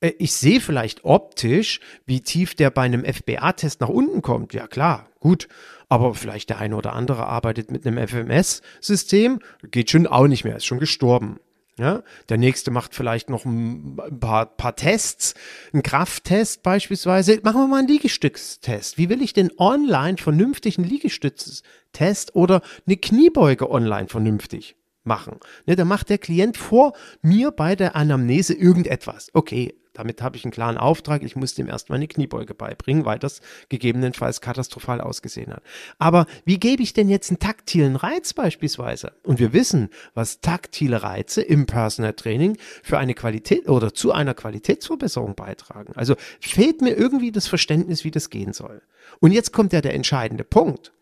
Äh, 0.00 0.12
ich 0.18 0.32
sehe 0.32 0.61
vielleicht 0.61 1.04
optisch, 1.04 1.80
wie 2.06 2.21
tief 2.21 2.54
der 2.54 2.71
bei 2.71 2.82
einem 2.82 3.04
FBA-Test 3.04 3.80
nach 3.80 3.88
unten 3.88 4.23
kommt. 4.23 4.54
Ja 4.54 4.66
klar, 4.66 5.09
gut. 5.21 5.49
Aber 5.88 6.14
vielleicht 6.14 6.50
der 6.50 6.59
eine 6.59 6.76
oder 6.76 6.94
andere 6.94 7.26
arbeitet 7.26 7.71
mit 7.71 7.87
einem 7.87 8.06
FMS-System, 8.06 9.40
geht 9.71 9.90
schon 9.90 10.06
auch 10.06 10.26
nicht 10.26 10.44
mehr, 10.44 10.56
ist 10.56 10.64
schon 10.64 10.78
gestorben. 10.78 11.38
Ja, 11.79 12.02
der 12.29 12.37
nächste 12.37 12.71
macht 12.71 12.95
vielleicht 12.95 13.31
noch 13.31 13.47
ein 13.47 13.97
paar, 14.21 14.45
paar 14.45 14.76
Tests, 14.76 15.35
einen 15.73 15.83
Krafttest 15.83 16.62
beispielsweise. 16.62 17.41
Machen 17.43 17.62
wir 17.62 17.67
mal 17.67 17.79
einen 17.79 17.88
Liegestütztest. 17.88 18.99
Wie 18.99 19.09
will 19.09 19.23
ich 19.23 19.33
denn 19.33 19.50
online 19.57 20.19
vernünftig 20.19 20.76
einen 20.76 20.87
Liegestütztest 20.87 22.35
oder 22.35 22.61
eine 22.87 22.97
Kniebeuge 22.99 23.71
online 23.71 24.09
vernünftig 24.09 24.76
machen? 25.02 25.41
Ne, 25.64 25.75
da 25.75 25.87
macht 25.87 26.11
der 26.11 26.19
Klient 26.19 26.59
vor 26.59 26.93
mir 27.23 27.50
bei 27.50 27.75
der 27.75 27.97
Anamnese 27.97 28.52
irgendetwas. 28.52 29.31
Okay, 29.33 29.75
damit 29.92 30.22
habe 30.22 30.37
ich 30.37 30.44
einen 30.44 30.52
klaren 30.52 30.78
Auftrag. 30.78 31.22
Ich 31.22 31.37
muss 31.37 31.54
dem 31.54 31.68
erstmal 31.68 31.96
eine 31.96 32.08
Kniebeuge 32.08 32.54
beibringen, 32.54 33.04
weil 33.04 33.18
das 33.18 33.40
gegebenenfalls 33.68 34.40
katastrophal 34.40 35.00
ausgesehen 35.00 35.52
hat. 35.52 35.62
Aber 35.99 36.26
wie 36.44 36.58
gebe 36.58 36.82
ich 36.82 36.94
denn 36.94 37.08
jetzt 37.08 37.30
einen 37.30 37.38
taktilen 37.38 37.96
Reiz 37.96 38.32
beispielsweise? 38.32 39.12
Und 39.25 39.38
wir 39.38 39.52
wissen, 39.52 39.90
was 40.14 40.40
taktile 40.40 41.02
Reize 41.02 41.42
im 41.42 41.66
Personal 41.66 42.14
Training 42.14 42.56
für 42.82 42.99
eine 42.99 43.14
Qualität 43.14 43.68
oder 43.68 43.92
zu 43.92 44.12
einer 44.12 44.34
Qualitätsverbesserung 44.34 45.34
beitragen. 45.34 45.92
Also 45.94 46.16
fehlt 46.40 46.80
mir 46.80 46.96
irgendwie 46.96 47.32
das 47.32 47.46
Verständnis, 47.46 48.04
wie 48.04 48.11
das 48.11 48.30
gehen 48.30 48.52
soll. 48.52 48.82
Und 49.20 49.32
jetzt 49.32 49.52
kommt 49.52 49.72
ja 49.72 49.80
der 49.80 49.94
entscheidende 49.94 50.44
Punkt. 50.44 50.92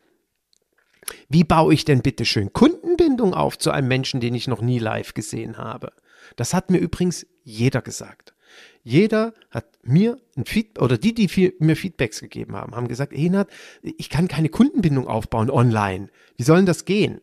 Wie 1.29 1.45
baue 1.45 1.75
ich 1.75 1.85
denn 1.85 2.03
bitte 2.03 2.25
schön 2.25 2.53
Kundenbindung 2.53 3.35
auf 3.35 3.59
zu 3.59 3.71
einem 3.71 3.89
Menschen, 3.89 4.21
den 4.21 4.35
ich 4.35 4.49
noch 4.49 4.61
nie 4.61 4.79
live 4.79 5.15
gesehen 5.15 5.59
habe? 5.59 5.93
Das 6.37 6.55
hat 6.55 6.71
mir 6.71 6.79
übrigens 6.79 7.27
jeder 7.43 7.83
gesagt. 7.83 8.35
Jeder 8.83 9.35
hat 9.51 9.67
mir 9.83 10.19
ein 10.37 10.45
Feedback, 10.45 10.83
oder 10.83 10.99
die, 10.99 11.15
die 11.15 11.29
viel, 11.29 11.55
mir 11.59 11.77
Feedbacks 11.77 12.21
gegeben 12.21 12.57
haben, 12.57 12.75
haben 12.75 12.89
gesagt, 12.89 13.13
Enat, 13.13 13.49
ich 13.83 14.09
kann 14.09 14.29
keine 14.29 14.49
Kundenbindung 14.49 15.07
aufbauen 15.07 15.51
online. 15.51 16.09
Wie 16.37 16.43
soll 16.43 16.57
denn 16.57 16.67
das 16.67 16.85
gehen? 16.85 17.21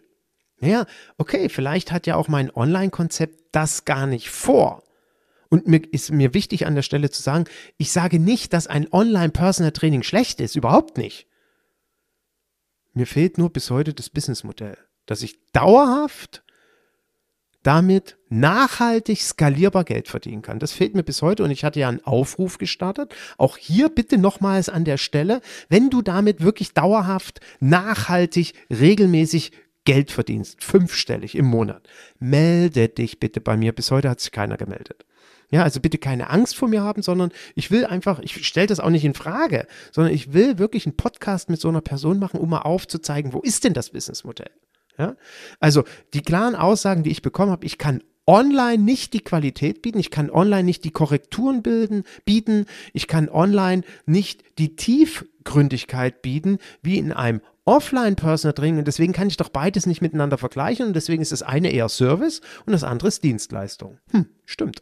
Ja, 0.59 0.85
okay, 1.17 1.49
vielleicht 1.49 1.91
hat 1.91 2.07
ja 2.07 2.15
auch 2.15 2.27
mein 2.27 2.49
Online-Konzept 2.51 3.39
das 3.51 3.85
gar 3.85 4.07
nicht 4.07 4.29
vor. 4.29 4.83
Und 5.49 5.67
mir 5.67 5.81
ist 5.91 6.11
mir 6.11 6.33
wichtig 6.33 6.65
an 6.65 6.75
der 6.75 6.81
Stelle 6.81 7.09
zu 7.09 7.21
sagen, 7.21 7.45
ich 7.77 7.91
sage 7.91 8.19
nicht, 8.19 8.53
dass 8.53 8.67
ein 8.67 8.91
Online-Personal-Training 8.91 10.03
schlecht 10.03 10.41
ist, 10.41 10.55
überhaupt 10.55 10.97
nicht. 10.97 11.27
Mir 12.93 13.05
fehlt 13.05 13.37
nur 13.37 13.51
bis 13.51 13.69
heute 13.69 13.93
das 13.93 14.09
Businessmodell, 14.09 14.77
dass 15.05 15.21
ich 15.21 15.37
dauerhaft 15.51 16.43
damit 17.67 18.17
nachhaltig 18.29 19.21
skalierbar 19.21 19.83
Geld 19.83 20.07
verdienen 20.07 20.41
kann. 20.41 20.57
Das 20.57 20.71
fehlt 20.71 20.95
mir 20.95 21.03
bis 21.03 21.21
heute 21.21 21.43
und 21.43 21.51
ich 21.51 21.65
hatte 21.65 21.81
ja 21.81 21.89
einen 21.89 22.01
Aufruf 22.05 22.59
gestartet. 22.59 23.13
Auch 23.37 23.57
hier 23.57 23.89
bitte 23.89 24.17
nochmals 24.17 24.69
an 24.69 24.85
der 24.85 24.95
Stelle, 24.95 25.41
wenn 25.67 25.89
du 25.89 26.01
damit 26.01 26.41
wirklich 26.41 26.73
dauerhaft, 26.73 27.41
nachhaltig, 27.59 28.53
regelmäßig 28.69 29.51
Geld 29.83 30.11
verdienst, 30.11 30.63
fünfstellig 30.63 31.35
im 31.35 31.45
Monat, 31.45 31.85
melde 32.19 32.87
dich 32.87 33.19
bitte 33.19 33.41
bei 33.41 33.57
mir. 33.57 33.73
Bis 33.73 33.91
heute 33.91 34.09
hat 34.09 34.21
sich 34.21 34.31
keiner 34.31 34.55
gemeldet. 34.55 35.05
Ja, 35.51 35.63
also 35.63 35.81
bitte 35.81 35.97
keine 35.97 36.29
Angst 36.29 36.55
vor 36.55 36.69
mir 36.69 36.83
haben, 36.83 37.01
sondern 37.01 37.33
ich 37.53 37.69
will 37.69 37.85
einfach, 37.85 38.19
ich 38.19 38.47
stelle 38.47 38.67
das 38.67 38.79
auch 38.79 38.89
nicht 38.89 39.03
in 39.03 39.13
Frage, 39.13 39.67
sondern 39.91 40.13
ich 40.13 40.31
will 40.31 40.57
wirklich 40.57 40.85
einen 40.85 40.95
Podcast 40.95 41.49
mit 41.49 41.59
so 41.59 41.67
einer 41.67 41.81
Person 41.81 42.17
machen, 42.17 42.39
um 42.39 42.49
mal 42.49 42.61
aufzuzeigen, 42.61 43.33
wo 43.33 43.41
ist 43.41 43.65
denn 43.65 43.73
das 43.73 43.89
Businessmodell? 43.89 44.51
Ja? 44.97 45.15
Also 45.59 45.83
die 46.13 46.21
klaren 46.21 46.55
Aussagen, 46.55 47.03
die 47.03 47.11
ich 47.11 47.21
bekommen 47.21 47.51
habe, 47.51 47.65
ich 47.65 47.77
kann 47.77 48.01
online 48.25 48.83
nicht 48.83 49.13
die 49.13 49.21
Qualität 49.21 49.81
bieten, 49.81 49.99
ich 49.99 50.11
kann 50.11 50.29
online 50.29 50.63
nicht 50.63 50.83
die 50.83 50.91
Korrekturen 50.91 51.63
bilden, 51.63 52.03
bieten, 52.25 52.65
ich 52.93 53.07
kann 53.07 53.29
online 53.29 53.83
nicht 54.05 54.43
die 54.59 54.75
Tiefgründigkeit 54.75 56.21
bieten, 56.21 56.57
wie 56.81 56.97
in 56.97 57.13
einem 57.13 57.41
Offline-Personal 57.63 58.53
Training 58.53 58.79
und 58.79 58.87
deswegen 58.87 59.13
kann 59.13 59.27
ich 59.27 59.37
doch 59.37 59.49
beides 59.49 59.85
nicht 59.85 60.01
miteinander 60.01 60.37
vergleichen 60.37 60.87
und 60.87 60.93
deswegen 60.93 61.21
ist 61.21 61.31
das 61.31 61.43
eine 61.43 61.71
eher 61.71 61.89
Service 61.89 62.41
und 62.65 62.73
das 62.73 62.83
andere 62.83 63.09
ist 63.09 63.23
Dienstleistung. 63.23 63.99
Hm, 64.11 64.27
stimmt. 64.45 64.81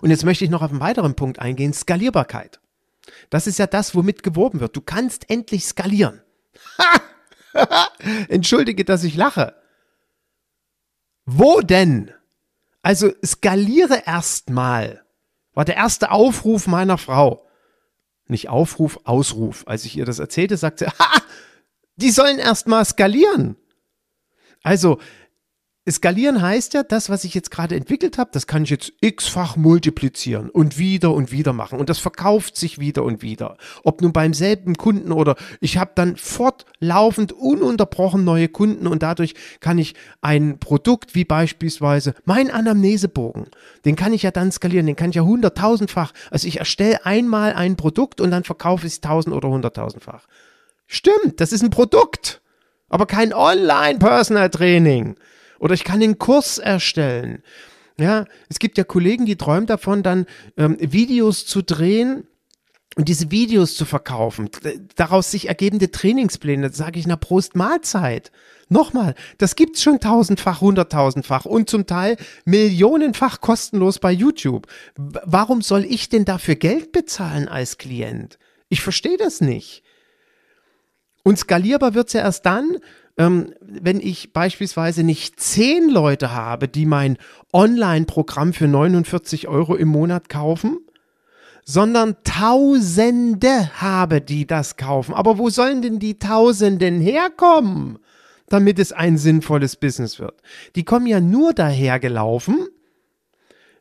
Und 0.00 0.10
jetzt 0.10 0.24
möchte 0.24 0.44
ich 0.44 0.50
noch 0.50 0.62
auf 0.62 0.70
einen 0.70 0.80
weiteren 0.80 1.14
Punkt 1.14 1.38
eingehen, 1.38 1.72
Skalierbarkeit. 1.72 2.60
Das 3.30 3.46
ist 3.46 3.58
ja 3.58 3.66
das, 3.66 3.94
womit 3.94 4.22
geworben 4.22 4.60
wird. 4.60 4.76
Du 4.76 4.80
kannst 4.80 5.30
endlich 5.30 5.64
skalieren. 5.64 6.20
Ha! 6.78 7.00
Entschuldige, 8.28 8.84
dass 8.84 9.04
ich 9.04 9.16
lache. 9.16 9.54
Wo 11.26 11.60
denn? 11.60 12.12
Also 12.82 13.12
skaliere 13.24 14.02
erstmal. 14.06 15.04
War 15.54 15.64
der 15.64 15.76
erste 15.76 16.10
Aufruf 16.10 16.66
meiner 16.66 16.98
Frau. 16.98 17.46
Nicht 18.26 18.48
Aufruf, 18.48 19.00
Ausruf. 19.04 19.64
Als 19.66 19.84
ich 19.84 19.96
ihr 19.96 20.04
das 20.04 20.18
erzählte, 20.18 20.56
sagte 20.56 20.86
sie, 20.86 20.90
ha, 20.98 21.22
die 21.96 22.10
sollen 22.10 22.38
erstmal 22.38 22.84
skalieren. 22.84 23.56
Also, 24.62 25.00
Skalieren 25.90 26.42
heißt 26.42 26.74
ja, 26.74 26.82
das, 26.82 27.08
was 27.08 27.24
ich 27.24 27.34
jetzt 27.34 27.50
gerade 27.50 27.74
entwickelt 27.74 28.18
habe, 28.18 28.30
das 28.32 28.46
kann 28.46 28.64
ich 28.64 28.70
jetzt 28.70 28.92
x-fach 29.00 29.56
multiplizieren 29.56 30.50
und 30.50 30.78
wieder 30.78 31.12
und 31.12 31.32
wieder 31.32 31.52
machen. 31.52 31.78
Und 31.78 31.88
das 31.88 31.98
verkauft 31.98 32.56
sich 32.56 32.78
wieder 32.78 33.04
und 33.04 33.22
wieder. 33.22 33.56
Ob 33.84 34.02
nun 34.02 34.12
beim 34.12 34.34
selben 34.34 34.76
Kunden 34.76 35.12
oder 35.12 35.36
ich 35.60 35.78
habe 35.78 35.92
dann 35.94 36.16
fortlaufend 36.16 37.32
ununterbrochen 37.32 38.24
neue 38.24 38.48
Kunden 38.48 38.86
und 38.86 39.02
dadurch 39.02 39.34
kann 39.60 39.78
ich 39.78 39.94
ein 40.20 40.58
Produkt 40.58 41.14
wie 41.14 41.24
beispielsweise 41.24 42.14
mein 42.24 42.50
Anamnesebogen, 42.50 43.46
den 43.84 43.96
kann 43.96 44.12
ich 44.12 44.22
ja 44.22 44.30
dann 44.30 44.52
skalieren, 44.52 44.86
den 44.86 44.96
kann 44.96 45.10
ich 45.10 45.16
ja 45.16 45.22
hunderttausendfach. 45.22 46.12
Also 46.30 46.48
ich 46.48 46.58
erstelle 46.58 47.06
einmal 47.06 47.54
ein 47.54 47.76
Produkt 47.76 48.20
und 48.20 48.30
dann 48.30 48.44
verkaufe 48.44 48.86
ich 48.86 48.94
es 48.94 49.00
tausend 49.00 49.34
oder 49.34 49.48
hunderttausendfach. 49.48 50.26
Stimmt, 50.86 51.40
das 51.40 51.52
ist 51.52 51.62
ein 51.62 51.70
Produkt, 51.70 52.40
aber 52.88 53.06
kein 53.06 53.32
Online-Personal-Training. 53.32 55.16
Oder 55.58 55.74
ich 55.74 55.84
kann 55.84 56.00
den 56.00 56.18
Kurs 56.18 56.58
erstellen. 56.58 57.42
Ja, 57.98 58.26
es 58.48 58.58
gibt 58.58 58.78
ja 58.78 58.84
Kollegen, 58.84 59.26
die 59.26 59.36
träumen 59.36 59.66
davon, 59.66 60.02
dann 60.02 60.26
ähm, 60.56 60.76
Videos 60.80 61.46
zu 61.46 61.62
drehen 61.62 62.28
und 62.96 63.08
diese 63.08 63.30
Videos 63.30 63.76
zu 63.76 63.84
verkaufen. 63.84 64.50
Daraus 64.96 65.30
sich 65.30 65.48
ergebende 65.48 65.90
Trainingspläne, 65.90 66.70
sage 66.70 66.98
ich, 66.98 67.06
na 67.06 67.16
Prost 67.16 67.56
Mahlzeit. 67.56 68.30
Nochmal, 68.68 69.14
das 69.38 69.56
gibt's 69.56 69.82
schon 69.82 69.98
tausendfach, 69.98 70.60
hunderttausendfach 70.60 71.44
und 71.44 71.70
zum 71.70 71.86
Teil 71.86 72.16
millionenfach 72.44 73.40
kostenlos 73.40 73.98
bei 73.98 74.12
YouTube. 74.12 74.66
Warum 74.96 75.62
soll 75.62 75.84
ich 75.84 76.08
denn 76.08 76.24
dafür 76.24 76.54
Geld 76.54 76.92
bezahlen 76.92 77.48
als 77.48 77.78
Klient? 77.78 78.38
Ich 78.68 78.80
verstehe 78.80 79.16
das 79.16 79.40
nicht. 79.40 79.82
Und 81.22 81.38
skalierbar 81.38 81.94
wird's 81.94 82.12
ja 82.12 82.20
erst 82.20 82.46
dann, 82.46 82.78
ähm, 83.18 83.52
wenn 83.60 84.00
ich 84.00 84.32
beispielsweise 84.32 85.02
nicht 85.02 85.40
zehn 85.40 85.90
Leute 85.90 86.32
habe, 86.32 86.68
die 86.68 86.86
mein 86.86 87.18
Online-Programm 87.52 88.52
für 88.52 88.68
49 88.68 89.48
Euro 89.48 89.74
im 89.74 89.88
Monat 89.88 90.28
kaufen, 90.28 90.78
sondern 91.64 92.16
Tausende 92.24 93.80
habe, 93.80 94.22
die 94.22 94.46
das 94.46 94.76
kaufen. 94.76 95.12
Aber 95.14 95.36
wo 95.36 95.50
sollen 95.50 95.82
denn 95.82 95.98
die 95.98 96.18
Tausenden 96.18 97.00
herkommen, 97.00 97.98
damit 98.48 98.78
es 98.78 98.92
ein 98.92 99.18
sinnvolles 99.18 99.76
Business 99.76 100.18
wird? 100.18 100.40
Die 100.76 100.84
kommen 100.84 101.06
ja 101.06 101.20
nur 101.20 101.52
dahergelaufen, 101.52 102.68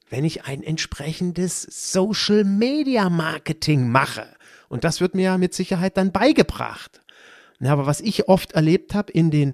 wenn 0.10 0.26
ich 0.26 0.46
ein 0.46 0.64
entsprechendes 0.64 1.62
Social 1.62 2.44
Media 2.44 3.10
Marketing 3.10 3.90
mache. 3.90 4.26
Und 4.68 4.84
das 4.84 5.00
wird 5.00 5.16
mir 5.16 5.24
ja 5.24 5.38
mit 5.38 5.54
Sicherheit 5.54 5.96
dann 5.96 6.12
beigebracht. 6.12 7.02
Ja, 7.60 7.74
aber 7.74 7.86
was 7.86 8.02
ich 8.02 8.28
oft 8.28 8.54
erlebt 8.54 8.94
habe 8.94 9.12
in 9.12 9.32
den 9.32 9.54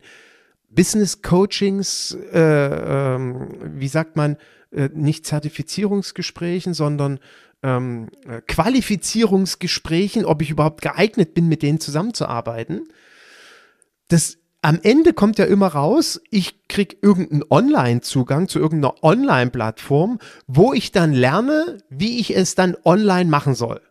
Business 0.69 1.22
Coachings, 1.22 2.17
äh, 2.31 2.39
ähm, 2.39 3.48
wie 3.75 3.88
sagt 3.88 4.15
man, 4.15 4.38
äh, 4.72 4.89
nicht 4.93 5.25
Zertifizierungsgesprächen, 5.25 6.74
sondern 6.74 7.19
ähm, 7.62 8.10
äh, 8.27 8.41
Qualifizierungsgesprächen, 8.41 10.25
ob 10.25 10.41
ich 10.41 10.50
überhaupt 10.50 10.81
geeignet 10.81 11.33
bin, 11.33 11.48
mit 11.48 11.62
denen 11.62 11.79
zusammenzuarbeiten. 11.79 12.88
Das 14.10 14.38
am 14.62 14.79
Ende 14.81 15.13
kommt 15.13 15.38
ja 15.39 15.45
immer 15.45 15.67
raus, 15.67 16.22
ich 16.29 16.67
krieg 16.69 16.98
irgendeinen 17.01 17.43
Online-Zugang 17.50 18.48
zu 18.48 18.60
irgendeiner 18.60 19.03
Online-Plattform, 19.03 20.19
wo 20.48 20.74
ich 20.74 20.91
dann 20.91 21.12
lerne, 21.12 21.79
wie 21.89 22.19
ich 22.19 22.36
es 22.36 22.55
dann 22.55 22.77
online 22.86 23.29
machen 23.29 23.55
soll. 23.55 23.81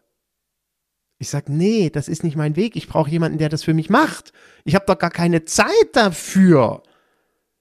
Ich 1.23 1.31
sage, 1.31 1.53
nee, 1.53 1.89
das 1.89 2.09
ist 2.09 2.25
nicht 2.25 2.35
mein 2.35 2.57
Weg. 2.57 2.75
Ich 2.75 2.89
brauche 2.89 3.09
jemanden, 3.09 3.39
der 3.39 3.49
das 3.49 3.63
für 3.63 3.75
mich 3.75 3.89
macht. 3.89 4.33
Ich 4.65 4.75
habe 4.75 4.87
doch 4.89 4.99
gar 4.99 5.09
keine 5.09 5.45
Zeit 5.45 5.69
dafür. 5.93 6.83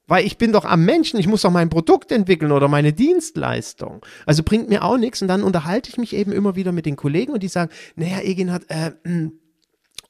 Weil 0.08 0.26
ich 0.26 0.40
bin 0.40 0.52
doch 0.52 0.66
am 0.66 0.84
Menschen, 0.84 1.20
ich 1.20 1.28
muss 1.28 1.44
doch 1.44 1.52
mein 1.52 1.70
Produkt 1.70 2.12
entwickeln 2.12 2.52
oder 2.52 2.68
meine 2.68 2.92
Dienstleistung. 2.92 4.04
Also 4.26 4.42
bringt 4.42 4.68
mir 4.68 4.84
auch 4.84 4.98
nichts. 4.98 5.22
Und 5.22 5.28
dann 5.28 5.44
unterhalte 5.44 5.92
ich 5.92 6.00
mich 6.00 6.16
eben 6.16 6.32
immer 6.32 6.56
wieder 6.56 6.72
mit 6.72 6.88
den 6.88 6.96
Kollegen 6.96 7.34
und 7.34 7.44
die 7.44 7.50
sagen, 7.50 7.72
naja, 7.96 8.22
Egin 8.22 8.52
hat 8.52 8.64
äh, 8.70 8.94
hm, 9.04 9.34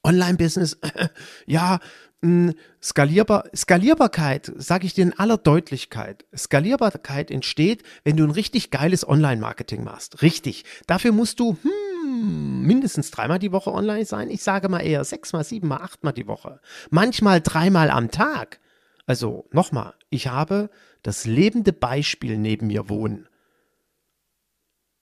Online-Business, 0.02 0.78
äh, 0.82 1.10
ja, 1.46 1.80
mh, 2.22 2.52
hm, 2.52 2.54
skalierbar, 2.82 3.50
Skalierbarkeit, 3.54 4.50
sage 4.56 4.86
ich 4.86 4.94
dir 4.94 5.04
in 5.04 5.20
aller 5.20 5.38
Deutlichkeit. 5.38 6.24
Skalierbarkeit 6.34 7.30
entsteht, 7.30 7.84
wenn 8.06 8.16
du 8.16 8.24
ein 8.24 8.32
richtig 8.32 8.72
geiles 8.72 9.06
Online-Marketing 9.06 9.84
machst. 9.84 10.22
Richtig. 10.22 10.64
Dafür 10.88 11.12
musst 11.12 11.42
du, 11.42 11.58
hm, 11.62 11.91
mindestens 12.04 13.12
dreimal 13.12 13.40
die 13.40 13.52
Woche 13.52 13.72
online 13.72 14.06
sein. 14.06 14.30
Ich 14.30 14.44
sage 14.44 14.70
mal 14.70 14.80
eher 14.80 15.04
sechsmal, 15.04 15.44
siebenmal, 15.44 15.82
achtmal 15.82 16.14
die 16.14 16.28
Woche. 16.28 16.60
Manchmal 16.90 17.42
dreimal 17.42 17.90
am 17.90 18.12
Tag. 18.12 18.60
Also 19.06 19.48
nochmal, 19.52 19.94
ich 20.10 20.28
habe 20.28 20.70
das 21.04 21.26
lebende 21.26 21.74
Beispiel 21.74 22.38
neben 22.38 22.68
mir 22.68 22.90
wohnen. 22.90 23.28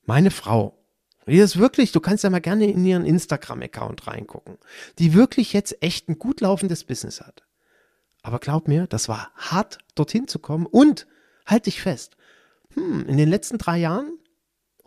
Meine 0.06 0.32
Frau, 0.32 0.80
die 1.28 1.38
ist 1.38 1.58
wirklich, 1.58 1.92
du 1.92 2.00
kannst 2.00 2.24
ja 2.24 2.30
mal 2.30 2.40
gerne 2.40 2.70
in 2.70 2.86
ihren 2.86 3.06
Instagram-Account 3.06 4.08
reingucken, 4.08 4.58
die 4.98 5.14
wirklich 5.14 5.54
jetzt 5.54 5.82
echt 5.84 6.10
ein 6.10 6.18
gut 6.18 6.42
laufendes 6.42 6.84
Business 6.84 7.22
hat. 7.22 7.44
Aber 8.22 8.40
glaub 8.40 8.68
mir, 8.68 8.88
das 8.88 9.08
war 9.08 9.32
hart, 9.36 9.78
dorthin 9.96 10.28
zu 10.28 10.40
kommen 10.40 10.66
und 10.66 11.08
halt 11.46 11.68
dich 11.68 11.82
fest. 11.82 12.18
Hm, 12.74 13.06
in 13.08 13.18
den 13.18 13.30
letzten 13.30 13.58
drei 13.58 13.78
Jahren 13.78 14.19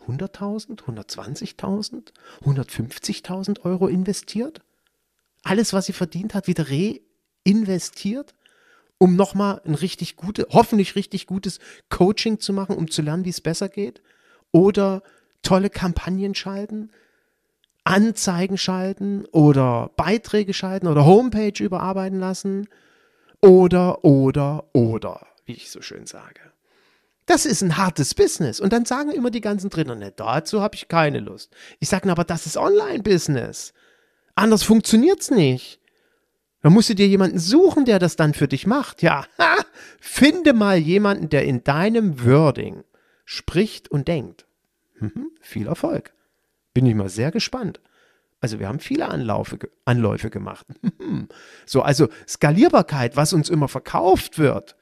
100.000, 0.07 0.83
120.000, 0.83 2.11
150.000 2.43 3.61
Euro 3.65 3.87
investiert. 3.87 4.61
Alles, 5.43 5.73
was 5.73 5.85
sie 5.85 5.93
verdient 5.93 6.33
hat, 6.33 6.47
wieder 6.47 6.67
reinvestiert, 6.69 8.33
um 8.97 9.15
nochmal 9.15 9.61
ein 9.65 9.75
richtig 9.75 10.15
gutes, 10.15 10.45
hoffentlich 10.51 10.95
richtig 10.95 11.27
gutes 11.27 11.59
Coaching 11.89 12.39
zu 12.39 12.53
machen, 12.53 12.75
um 12.75 12.89
zu 12.89 13.01
lernen, 13.01 13.25
wie 13.25 13.29
es 13.29 13.41
besser 13.41 13.69
geht. 13.69 14.01
Oder 14.51 15.03
tolle 15.41 15.69
Kampagnen 15.69 16.35
schalten, 16.35 16.91
Anzeigen 17.83 18.57
schalten 18.57 19.25
oder 19.31 19.91
Beiträge 19.97 20.53
schalten 20.53 20.87
oder 20.87 21.05
Homepage 21.05 21.61
überarbeiten 21.61 22.19
lassen. 22.19 22.69
Oder, 23.41 24.05
oder, 24.05 24.69
oder, 24.71 25.27
wie 25.45 25.51
ich 25.53 25.69
so 25.69 25.81
schön 25.81 26.05
sage. 26.05 26.52
Das 27.25 27.45
ist 27.45 27.61
ein 27.61 27.77
hartes 27.77 28.13
Business. 28.13 28.59
Und 28.59 28.73
dann 28.73 28.85
sagen 28.85 29.11
immer 29.11 29.31
die 29.31 29.41
ganzen 29.41 29.69
Trainer, 29.69 29.95
ne, 29.95 30.11
dazu 30.15 30.61
habe 30.61 30.75
ich 30.75 30.87
keine 30.87 31.19
Lust. 31.19 31.51
Ich 31.79 31.89
sage, 31.89 32.11
aber 32.11 32.23
das 32.23 32.45
ist 32.45 32.57
Online-Business. 32.57 33.73
Anders 34.35 34.63
funktioniert's 34.63 35.31
nicht. 35.31 35.79
Da 36.61 36.69
musst 36.69 36.89
du 36.89 36.95
dir 36.95 37.07
jemanden 37.07 37.39
suchen, 37.39 37.85
der 37.85 37.99
das 37.99 38.15
dann 38.15 38.33
für 38.33 38.47
dich 38.47 38.65
macht. 38.65 39.01
Ja, 39.01 39.25
ha, 39.37 39.57
finde 39.99 40.53
mal 40.53 40.77
jemanden, 40.77 41.29
der 41.29 41.43
in 41.43 41.63
deinem 41.63 42.23
Wording 42.25 42.83
spricht 43.25 43.91
und 43.91 44.07
denkt. 44.07 44.45
Mhm, 44.99 45.31
viel 45.41 45.67
Erfolg. 45.67 46.13
Bin 46.73 46.85
ich 46.85 46.95
mal 46.95 47.09
sehr 47.09 47.31
gespannt. 47.31 47.81
Also 48.39 48.59
wir 48.59 48.67
haben 48.67 48.79
viele 48.79 49.07
Anlaufe, 49.09 49.59
Anläufe 49.85 50.29
gemacht. 50.29 50.65
so, 51.65 51.81
also 51.81 52.09
Skalierbarkeit, 52.27 53.15
was 53.15 53.33
uns 53.33 53.49
immer 53.49 53.67
verkauft 53.67 54.37
wird, 54.37 54.75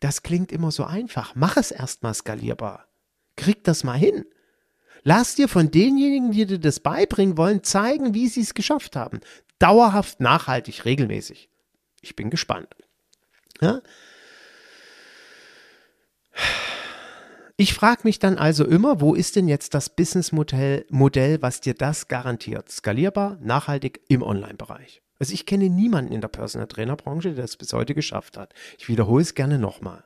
das 0.00 0.22
klingt 0.22 0.52
immer 0.52 0.70
so 0.70 0.84
einfach. 0.84 1.34
Mach 1.34 1.56
es 1.56 1.70
erstmal 1.70 2.14
skalierbar. 2.14 2.86
Krieg 3.36 3.64
das 3.64 3.84
mal 3.84 3.98
hin. 3.98 4.24
Lass 5.02 5.34
dir 5.34 5.48
von 5.48 5.70
denjenigen, 5.70 6.32
die 6.32 6.46
dir 6.46 6.58
das 6.58 6.80
beibringen 6.80 7.36
wollen, 7.36 7.62
zeigen, 7.62 8.14
wie 8.14 8.28
sie 8.28 8.40
es 8.40 8.54
geschafft 8.54 8.96
haben. 8.96 9.20
Dauerhaft, 9.58 10.20
nachhaltig, 10.20 10.84
regelmäßig. 10.84 11.48
Ich 12.00 12.16
bin 12.16 12.30
gespannt. 12.30 12.68
Ja? 13.60 13.80
Ich 17.56 17.74
frage 17.74 18.02
mich 18.04 18.20
dann 18.20 18.38
also 18.38 18.64
immer, 18.64 19.00
wo 19.00 19.14
ist 19.14 19.34
denn 19.34 19.48
jetzt 19.48 19.74
das 19.74 19.90
Businessmodell, 19.90 20.86
Modell, 20.90 21.42
was 21.42 21.60
dir 21.60 21.74
das 21.74 22.06
garantiert? 22.06 22.70
Skalierbar, 22.70 23.36
nachhaltig 23.40 24.00
im 24.08 24.22
Online-Bereich. 24.22 25.02
Also 25.18 25.34
ich 25.34 25.46
kenne 25.46 25.68
niemanden 25.68 26.12
in 26.12 26.20
der 26.20 26.28
Personal 26.28 26.68
Trainer 26.68 26.96
Branche, 26.96 27.34
der 27.34 27.42
das 27.42 27.56
bis 27.56 27.72
heute 27.72 27.94
geschafft 27.94 28.36
hat. 28.36 28.54
Ich 28.78 28.88
wiederhole 28.88 29.22
es 29.22 29.34
gerne 29.34 29.58
nochmal. 29.58 30.04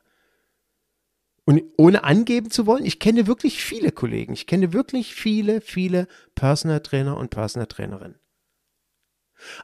Und 1.45 1.61
ohne 1.77 2.03
angeben 2.03 2.49
zu 2.49 2.65
wollen, 2.65 2.85
ich 2.85 2.99
kenne 2.99 3.27
wirklich 3.27 3.63
viele 3.63 3.91
Kollegen. 3.91 4.33
Ich 4.33 4.47
kenne 4.47 4.73
wirklich 4.73 5.13
viele, 5.13 5.61
viele 5.61 6.07
Personal 6.35 6.79
Trainer 6.79 7.17
und 7.17 7.29
Personal 7.29 7.67
Trainerinnen. 7.67 8.17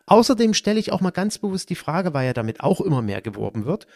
Außerdem 0.06 0.54
stelle 0.54 0.80
ich 0.80 0.92
auch 0.92 1.00
mal 1.00 1.12
ganz 1.12 1.38
bewusst 1.38 1.70
die 1.70 1.76
Frage, 1.76 2.14
weil 2.14 2.26
ja 2.26 2.34
damit 2.34 2.60
auch 2.60 2.82
immer 2.82 3.02
mehr 3.02 3.22
geworben 3.22 3.66
wird, 3.66 3.88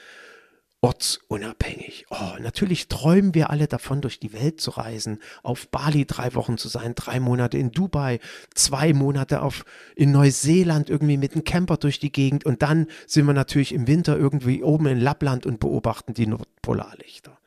ortsunabhängig. 0.84 2.08
Oh, 2.10 2.38
natürlich 2.42 2.90
träumen 2.90 3.34
wir 3.34 3.50
alle 3.50 3.68
davon, 3.68 4.02
durch 4.02 4.20
die 4.20 4.34
Welt 4.34 4.60
zu 4.60 4.72
reisen, 4.72 5.20
auf 5.42 5.70
Bali 5.70 6.06
drei 6.06 6.36
Wochen 6.36 6.58
zu 6.58 6.68
sein, 6.68 6.94
drei 6.94 7.22
Monate 7.22 7.58
in 7.58 7.72
Dubai, 7.72 8.20
zwei 8.54 8.92
Monate 8.92 9.42
auf, 9.42 9.64
in 9.96 10.12
Neuseeland 10.12 10.90
irgendwie 10.90 11.16
mit 11.16 11.34
einem 11.34 11.46
Camper 11.46 11.78
durch 11.78 12.00
die 12.00 12.12
Gegend 12.12 12.46
und 12.46 12.62
dann 12.62 12.88
sind 13.08 13.26
wir 13.26 13.34
natürlich 13.34 13.74
im 13.74 13.88
Winter 13.88 14.18
irgendwie 14.18 14.62
oben 14.62 14.88
in 14.88 15.00
Lappland 15.00 15.46
und 15.46 15.62
beobachten 15.62 16.14
die 16.14 16.28
Nordpolarlichter. 16.28 17.40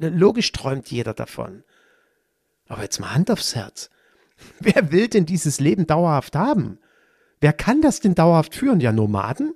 Logisch 0.00 0.50
träumt 0.50 0.90
jeder 0.90 1.14
davon. 1.14 1.62
Aber 2.66 2.82
jetzt 2.82 2.98
mal 2.98 3.14
Hand 3.14 3.30
aufs 3.30 3.54
Herz. 3.54 3.88
Wer 4.58 4.90
will 4.90 5.06
denn 5.06 5.26
dieses 5.26 5.60
Leben 5.60 5.86
dauerhaft 5.86 6.34
haben? 6.34 6.80
Wer 7.40 7.52
kann 7.52 7.82
das 7.82 8.00
denn 8.00 8.16
dauerhaft 8.16 8.56
führen? 8.56 8.80
Ja, 8.80 8.90
Nomaden? 8.90 9.54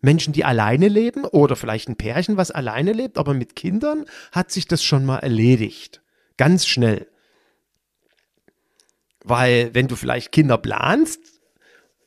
Menschen, 0.00 0.32
die 0.32 0.44
alleine 0.44 0.88
leben 0.88 1.24
oder 1.24 1.56
vielleicht 1.56 1.88
ein 1.88 1.96
Pärchen, 1.96 2.36
was 2.36 2.50
alleine 2.50 2.92
lebt, 2.92 3.18
aber 3.18 3.34
mit 3.34 3.56
Kindern 3.56 4.04
hat 4.32 4.50
sich 4.50 4.66
das 4.66 4.82
schon 4.82 5.04
mal 5.04 5.18
erledigt. 5.18 6.02
Ganz 6.36 6.66
schnell. 6.66 7.08
Weil 9.24 9.74
wenn 9.74 9.88
du 9.88 9.96
vielleicht 9.96 10.32
Kinder 10.32 10.58
planst, 10.58 11.35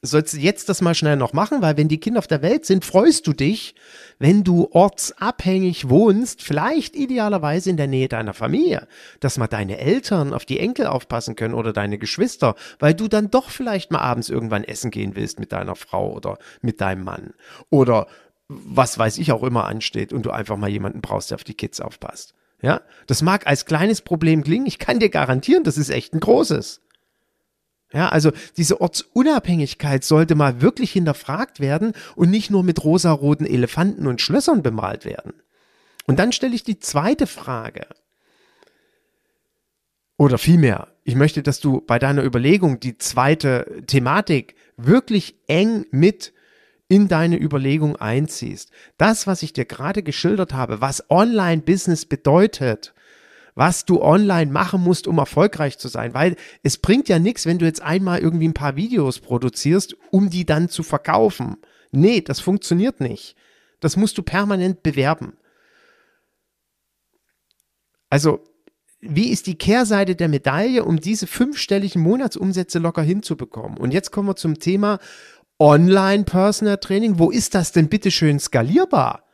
sollst 0.02 0.34
du 0.34 0.38
jetzt 0.38 0.70
das 0.70 0.82
mal 0.82 0.96
schnell 0.96 1.18
noch 1.18 1.34
machen, 1.34 1.62
weil 1.62 1.76
wenn 1.76 1.90
die 1.90 2.00
Kinder 2.00 2.20
auf 2.20 2.28
der 2.28 2.42
Welt 2.42 2.66
sind, 2.66 2.86
freust 2.86 3.28
du 3.28 3.34
dich, 3.34 3.76
wenn 4.18 4.44
du 4.44 4.70
ortsabhängig 4.72 5.90
wohnst, 5.90 6.42
vielleicht 6.42 6.96
idealerweise 6.96 7.70
in 7.70 7.78
der 7.78 7.88
Nähe 7.88 8.08
deiner 8.08 8.34
Familie, 8.34 8.88
dass 9.20 9.38
mal 9.38 9.48
deine 9.48 9.78
Eltern 9.78 10.34
auf 10.34 10.46
die 10.46 10.60
Enkel 10.60 10.88
aufpassen 10.88 11.36
können 11.36 11.54
oder 11.54 11.74
deine 11.74 11.98
Geschwister, 11.98 12.56
weil 12.80 12.94
du 12.94 13.08
dann 13.08 13.30
doch 13.30 13.50
vielleicht 13.50 13.92
mal 13.92 14.00
abends 14.00 14.30
irgendwann 14.30 14.64
essen 14.64 14.92
gehen 14.92 15.16
willst 15.16 15.40
mit 15.40 15.52
deiner 15.52 15.76
Frau 15.76 16.14
oder 16.14 16.38
mit 16.62 16.80
deinem 16.80 17.04
Mann 17.04 17.34
oder 17.70 18.08
was 18.48 18.98
weiß 18.98 19.20
ich 19.20 19.32
auch 19.32 19.44
immer 19.44 19.66
ansteht 19.66 20.12
und 20.12 20.26
du 20.26 20.32
einfach 20.32 20.58
mal 20.58 20.70
jemanden 20.70 21.02
brauchst, 21.02 21.30
der 21.30 21.36
auf 21.36 21.44
die 21.44 21.54
Kids 21.54 21.82
aufpasst. 21.82 22.34
Ja, 22.62 22.82
das 23.08 23.22
mag 23.22 23.48
als 23.48 23.66
kleines 23.66 24.02
Problem 24.02 24.44
klingen, 24.44 24.66
ich 24.66 24.80
kann 24.80 25.00
dir 25.00 25.10
garantieren, 25.10 25.64
das 25.64 25.78
ist 25.78 25.90
echt 25.90 26.14
ein 26.14 26.20
großes. 26.20 26.82
Ja, 27.92 28.10
also 28.10 28.32
diese 28.56 28.82
Ortsunabhängigkeit 28.82 30.04
sollte 30.04 30.36
mal 30.36 30.62
wirklich 30.62 30.92
hinterfragt 30.92 31.60
werden 31.60 31.94
und 32.16 32.30
nicht 32.30 32.52
nur 32.52 32.64
mit 32.64 32.84
rosaroten 32.84 33.48
Elefanten 33.48 34.06
und 34.06 34.22
Schlössern 34.22 34.62
bemalt 34.62 35.06
werden. 35.06 35.34
Und 36.06 36.20
dann 36.20 36.32
stelle 36.32 36.56
ich 36.56 36.64
die 36.64 36.80
zweite 36.80 37.26
Frage. 37.26 37.88
Oder 40.18 40.38
vielmehr, 40.38 40.90
ich 41.04 41.16
möchte, 41.16 41.42
dass 41.42 41.60
du 41.60 41.82
bei 41.82 41.98
deiner 41.98 42.24
Überlegung 42.24 42.80
die 42.80 42.98
zweite 42.98 43.84
Thematik 43.88 44.56
wirklich 44.78 45.36
eng 45.48 45.86
mit 45.92 46.34
in 46.90 47.08
deine 47.08 47.40
Überlegung 47.40 47.96
einziehst. 47.96 48.72
Das, 48.98 49.28
was 49.28 49.44
ich 49.44 49.54
dir 49.54 49.66
gerade 49.66 50.04
geschildert 50.04 50.54
habe, 50.54 50.82
was 50.82 51.10
Online-Business 51.10 52.06
bedeutet, 52.06 52.94
was 53.60 53.84
du 53.84 54.02
online 54.02 54.50
machen 54.50 54.82
musst, 54.82 55.06
um 55.06 55.18
erfolgreich 55.18 55.78
zu 55.78 55.90
sein. 55.90 56.14
Weil 56.14 56.38
es 56.64 56.78
bringt 56.78 57.10
ja 57.10 57.20
nichts, 57.20 57.46
wenn 57.46 57.60
du 57.60 57.66
jetzt 57.66 57.82
einmal 57.82 58.20
irgendwie 58.20 58.48
ein 58.48 58.54
paar 58.54 58.78
Videos 58.78 59.20
produzierst, 59.20 59.98
um 60.12 60.30
die 60.30 60.46
dann 60.46 60.70
zu 60.70 60.82
verkaufen. 60.82 61.58
Nee, 61.92 62.22
das 62.22 62.40
funktioniert 62.40 63.02
nicht. 63.02 63.36
Das 63.82 63.98
musst 63.98 64.18
du 64.18 64.24
permanent 64.24 64.82
bewerben. 64.82 65.34
Also, 68.10 68.46
wie 69.02 69.30
ist 69.30 69.46
die 69.46 69.58
Kehrseite 69.58 70.16
der 70.16 70.30
Medaille, 70.30 70.86
um 70.86 71.02
diese 71.02 71.28
fünfstelligen 71.28 72.02
Monatsumsätze 72.02 72.80
locker 72.80 73.02
hinzubekommen? 73.02 73.78
Und 73.78 73.92
jetzt 73.92 74.12
kommen 74.12 74.30
wir 74.30 74.38
zum 74.38 74.60
Thema 74.60 75.00
Online-Personal 75.60 76.78
Training. 76.78 77.20
Wo 77.20 77.30
ist 77.30 77.56
das 77.56 77.74
denn 77.74 77.90
bitte 77.90 78.10
schön 78.10 78.40
skalierbar? 78.40 79.29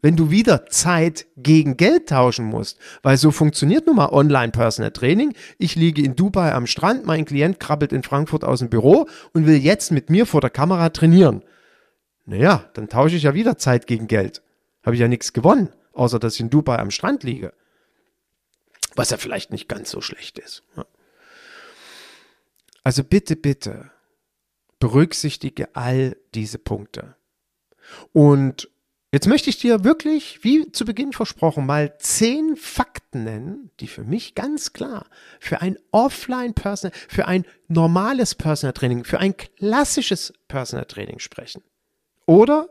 Wenn 0.00 0.16
du 0.16 0.30
wieder 0.30 0.66
Zeit 0.66 1.26
gegen 1.36 1.76
Geld 1.76 2.08
tauschen 2.08 2.44
musst, 2.44 2.78
weil 3.02 3.16
so 3.16 3.30
funktioniert 3.30 3.86
nun 3.86 3.96
mal 3.96 4.10
Online-Personal 4.10 4.92
Training. 4.92 5.34
Ich 5.58 5.74
liege 5.74 6.02
in 6.02 6.14
Dubai 6.14 6.52
am 6.52 6.66
Strand, 6.66 7.04
mein 7.04 7.24
Klient 7.24 7.58
krabbelt 7.58 7.92
in 7.92 8.02
Frankfurt 8.02 8.44
aus 8.44 8.60
dem 8.60 8.70
Büro 8.70 9.08
und 9.32 9.46
will 9.46 9.56
jetzt 9.56 9.90
mit 9.90 10.08
mir 10.08 10.26
vor 10.26 10.40
der 10.40 10.50
Kamera 10.50 10.90
trainieren. 10.90 11.42
Naja, 12.26 12.70
dann 12.74 12.88
tausche 12.88 13.16
ich 13.16 13.24
ja 13.24 13.34
wieder 13.34 13.58
Zeit 13.58 13.86
gegen 13.86 14.06
Geld. 14.06 14.42
Habe 14.84 14.94
ich 14.94 15.00
ja 15.00 15.08
nichts 15.08 15.32
gewonnen, 15.32 15.70
außer 15.92 16.18
dass 16.18 16.34
ich 16.34 16.40
in 16.40 16.50
Dubai 16.50 16.78
am 16.78 16.90
Strand 16.90 17.24
liege. 17.24 17.52
Was 18.94 19.10
ja 19.10 19.16
vielleicht 19.16 19.50
nicht 19.50 19.68
ganz 19.68 19.90
so 19.90 20.00
schlecht 20.00 20.38
ist. 20.38 20.62
Also 22.84 23.02
bitte, 23.04 23.36
bitte, 23.36 23.90
berücksichtige 24.78 25.74
all 25.74 26.16
diese 26.34 26.58
Punkte. 26.58 27.16
Und 28.12 28.70
Jetzt 29.10 29.26
möchte 29.26 29.48
ich 29.48 29.58
dir 29.58 29.84
wirklich, 29.84 30.44
wie 30.44 30.70
zu 30.70 30.84
Beginn 30.84 31.14
versprochen, 31.14 31.64
mal 31.64 31.96
zehn 31.98 32.56
Fakten 32.56 33.24
nennen, 33.24 33.70
die 33.80 33.86
für 33.86 34.04
mich 34.04 34.34
ganz 34.34 34.74
klar 34.74 35.06
für 35.40 35.62
ein 35.62 35.78
Offline-Personal, 35.92 36.96
für 37.08 37.26
ein 37.26 37.46
normales 37.68 38.34
Personal 38.34 38.74
Training, 38.74 39.04
für 39.04 39.18
ein 39.18 39.34
klassisches 39.34 40.34
Personal 40.46 40.84
Training 40.84 41.20
sprechen. 41.20 41.62
Oder, 42.26 42.68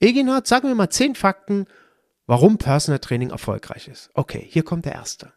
Eginhard, 0.00 0.46
sagen 0.46 0.68
wir 0.68 0.74
mal 0.74 0.90
zehn 0.90 1.14
Fakten, 1.14 1.66
warum 2.26 2.58
Personal 2.58 2.98
Training 2.98 3.30
erfolgreich 3.30 3.88
ist. 3.88 4.10
Okay, 4.12 4.46
hier 4.50 4.64
kommt 4.64 4.84
der 4.84 4.92
erste. 4.92 5.32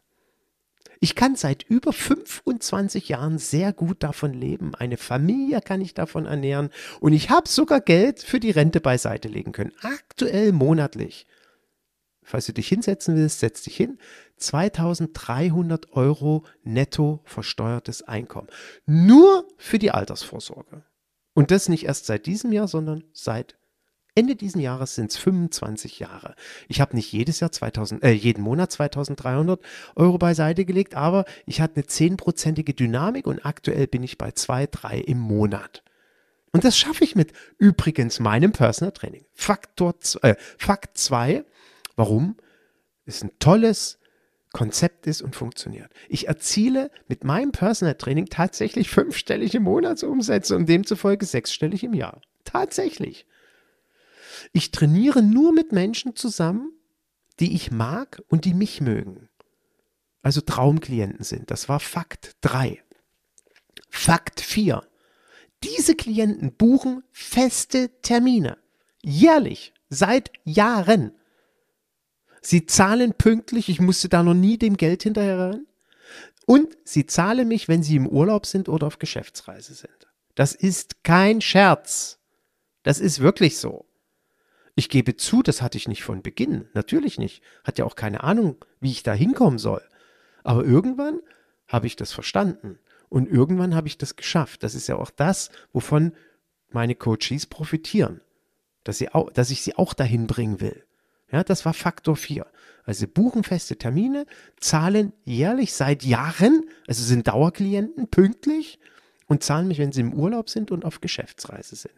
Ich 1.03 1.15
kann 1.15 1.35
seit 1.35 1.63
über 1.63 1.91
25 1.91 3.09
Jahren 3.09 3.37
sehr 3.37 3.73
gut 3.73 4.03
davon 4.03 4.31
leben. 4.31 4.73
Eine 4.73 4.95
Familie 4.95 5.59
kann 5.59 5.81
ich 5.81 5.93
davon 5.93 6.25
ernähren 6.25 6.69
und 7.01 7.11
ich 7.11 7.29
habe 7.29 7.49
sogar 7.49 7.81
Geld 7.81 8.21
für 8.21 8.39
die 8.39 8.51
Rente 8.51 8.79
beiseite 8.79 9.27
legen 9.27 9.51
können. 9.51 9.73
Aktuell 9.81 10.53
monatlich. 10.53 11.27
Falls 12.21 12.45
du 12.45 12.53
dich 12.53 12.69
hinsetzen 12.69 13.17
willst, 13.17 13.41
setz 13.41 13.63
dich 13.63 13.75
hin. 13.75 13.97
2300 14.37 15.91
Euro 15.91 16.45
netto 16.63 17.19
versteuertes 17.25 18.03
Einkommen. 18.03 18.47
Nur 18.85 19.45
für 19.57 19.79
die 19.79 19.91
Altersvorsorge. 19.91 20.85
Und 21.33 21.51
das 21.51 21.67
nicht 21.67 21.83
erst 21.83 22.05
seit 22.05 22.27
diesem 22.27 22.53
Jahr, 22.53 22.69
sondern 22.69 23.03
seit 23.11 23.57
Ende 24.15 24.35
diesen 24.35 24.61
Jahres 24.61 24.93
sind 24.93 25.11
es 25.11 25.17
25 25.17 25.99
Jahre. 25.99 26.35
Ich 26.67 26.81
habe 26.81 26.95
nicht 26.95 27.11
jedes 27.11 27.39
Jahr 27.39 27.51
2000, 27.51 28.03
äh, 28.03 28.11
jeden 28.11 28.43
Monat 28.43 28.71
2300 28.71 29.59
Euro 29.95 30.19
beiseite 30.19 30.65
gelegt, 30.65 30.93
aber 30.93 31.25
ich 31.47 31.61
hatte 31.61 31.77
eine 31.77 31.87
zehnprozentige 31.87 32.75
Dynamik 32.75 33.25
und 33.25 33.43
aktuell 33.43 33.87
bin 33.87 34.03
ich 34.03 34.19
bei 34.19 34.31
zwei, 34.31 34.67
drei 34.67 34.99
im 34.99 35.19
Monat. 35.19 35.83
Und 36.51 36.63
das 36.63 36.77
schaffe 36.77 37.03
ich 37.03 37.15
mit 37.15 37.33
übrigens 37.57 38.19
meinem 38.19 38.51
Personal 38.51 38.91
Training. 38.91 39.25
Faktor, 39.33 39.95
äh, 40.21 40.35
Fakt 40.59 40.99
2, 40.99 41.43
warum? 41.95 42.37
Es 43.07 43.23
ein 43.23 43.31
tolles 43.39 43.97
Konzept 44.51 45.07
ist 45.07 45.23
und 45.23 45.35
funktioniert. 45.35 45.91
Ich 46.07 46.27
erziele 46.27 46.91
mit 47.07 47.23
meinem 47.23 47.51
Personal 47.51 47.95
Training 47.95 48.27
tatsächlich 48.27 48.91
fünfstellige 48.91 49.59
Monatsumsätze 49.59 50.55
und 50.55 50.69
demzufolge 50.69 51.25
sechsstellig 51.25 51.83
im 51.83 51.95
Jahr. 51.95 52.21
Tatsächlich. 52.45 53.25
Ich 54.51 54.71
trainiere 54.71 55.21
nur 55.21 55.53
mit 55.53 55.71
Menschen 55.71 56.15
zusammen, 56.15 56.71
die 57.39 57.53
ich 57.53 57.71
mag 57.71 58.21
und 58.27 58.45
die 58.45 58.53
mich 58.53 58.81
mögen. 58.81 59.29
Also 60.21 60.41
Traumklienten 60.41 61.23
sind. 61.23 61.51
Das 61.51 61.67
war 61.67 61.79
Fakt 61.79 62.37
3. 62.41 62.81
Fakt 63.89 64.41
4. 64.41 64.83
Diese 65.63 65.95
Klienten 65.95 66.53
buchen 66.53 67.03
feste 67.11 67.89
Termine. 68.01 68.57
Jährlich. 69.01 69.73
Seit 69.89 70.31
Jahren. 70.43 71.11
Sie 72.41 72.65
zahlen 72.65 73.13
pünktlich. 73.13 73.69
Ich 73.69 73.79
musste 73.79 74.09
da 74.09 74.23
noch 74.23 74.33
nie 74.33 74.57
dem 74.57 74.77
Geld 74.77 75.03
hinterherrennen. 75.03 75.67
Und 76.45 76.77
sie 76.83 77.05
zahlen 77.05 77.47
mich, 77.47 77.67
wenn 77.67 77.83
sie 77.83 77.95
im 77.95 78.07
Urlaub 78.07 78.45
sind 78.45 78.67
oder 78.67 78.87
auf 78.87 78.99
Geschäftsreise 78.99 79.73
sind. 79.73 80.07
Das 80.35 80.53
ist 80.53 81.03
kein 81.03 81.41
Scherz. 81.41 82.19
Das 82.83 82.99
ist 82.99 83.19
wirklich 83.19 83.57
so. 83.57 83.85
Ich 84.75 84.89
gebe 84.89 85.15
zu, 85.15 85.43
das 85.43 85.61
hatte 85.61 85.77
ich 85.77 85.87
nicht 85.87 86.03
von 86.03 86.21
Beginn. 86.21 86.67
Natürlich 86.73 87.19
nicht. 87.19 87.43
Hat 87.63 87.77
ja 87.77 87.85
auch 87.85 87.95
keine 87.95 88.23
Ahnung, 88.23 88.57
wie 88.79 88.91
ich 88.91 89.03
da 89.03 89.13
hinkommen 89.13 89.59
soll. 89.59 89.83
Aber 90.43 90.63
irgendwann 90.63 91.19
habe 91.67 91.87
ich 91.87 91.95
das 91.95 92.11
verstanden. 92.11 92.79
Und 93.09 93.29
irgendwann 93.29 93.75
habe 93.75 93.87
ich 93.87 93.97
das 93.97 94.15
geschafft. 94.15 94.63
Das 94.63 94.73
ist 94.73 94.87
ja 94.87 94.95
auch 94.95 95.11
das, 95.11 95.51
wovon 95.71 96.13
meine 96.69 96.95
Coaches 96.95 97.45
profitieren. 97.45 98.21
Dass, 98.83 98.97
sie 98.97 99.09
auch, 99.09 99.31
dass 99.31 99.51
ich 99.51 99.61
sie 99.61 99.75
auch 99.75 99.93
dahin 99.93 100.27
bringen 100.27 100.59
will. 100.59 100.83
Ja, 101.31 101.43
das 101.43 101.65
war 101.65 101.73
Faktor 101.73 102.15
4. 102.15 102.45
Also 102.85 103.07
buchen 103.07 103.43
feste 103.43 103.77
Termine, 103.77 104.25
zahlen 104.59 105.13
jährlich 105.23 105.73
seit 105.73 106.03
Jahren, 106.03 106.63
also 106.85 107.03
sind 107.03 107.27
Dauerklienten 107.27 108.07
pünktlich 108.09 108.77
und 109.27 109.41
zahlen 109.41 109.67
mich, 109.67 109.79
wenn 109.79 109.91
sie 109.91 110.01
im 110.01 110.13
Urlaub 110.13 110.49
sind 110.49 110.69
und 110.69 110.83
auf 110.83 110.99
Geschäftsreise 110.99 111.75
sind. 111.75 111.93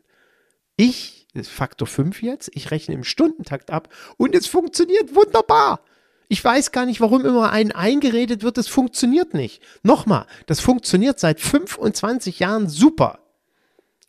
Ich 0.75 1.25
Faktor 1.43 1.87
5 1.87 2.21
jetzt. 2.21 2.49
Ich 2.53 2.71
rechne 2.71 2.95
im 2.95 3.03
Stundentakt 3.03 3.71
ab 3.71 3.89
und 4.17 4.35
es 4.35 4.47
funktioniert 4.47 5.13
wunderbar. 5.15 5.81
Ich 6.27 6.43
weiß 6.43 6.71
gar 6.71 6.85
nicht, 6.85 7.01
warum 7.01 7.25
immer 7.25 7.51
einen 7.51 7.71
eingeredet 7.71 8.41
wird, 8.41 8.57
es 8.57 8.67
funktioniert 8.67 9.33
nicht. 9.33 9.61
Nochmal, 9.83 10.25
das 10.47 10.59
funktioniert 10.59 11.19
seit 11.19 11.39
25 11.39 12.39
Jahren 12.39 12.67
super. 12.67 13.19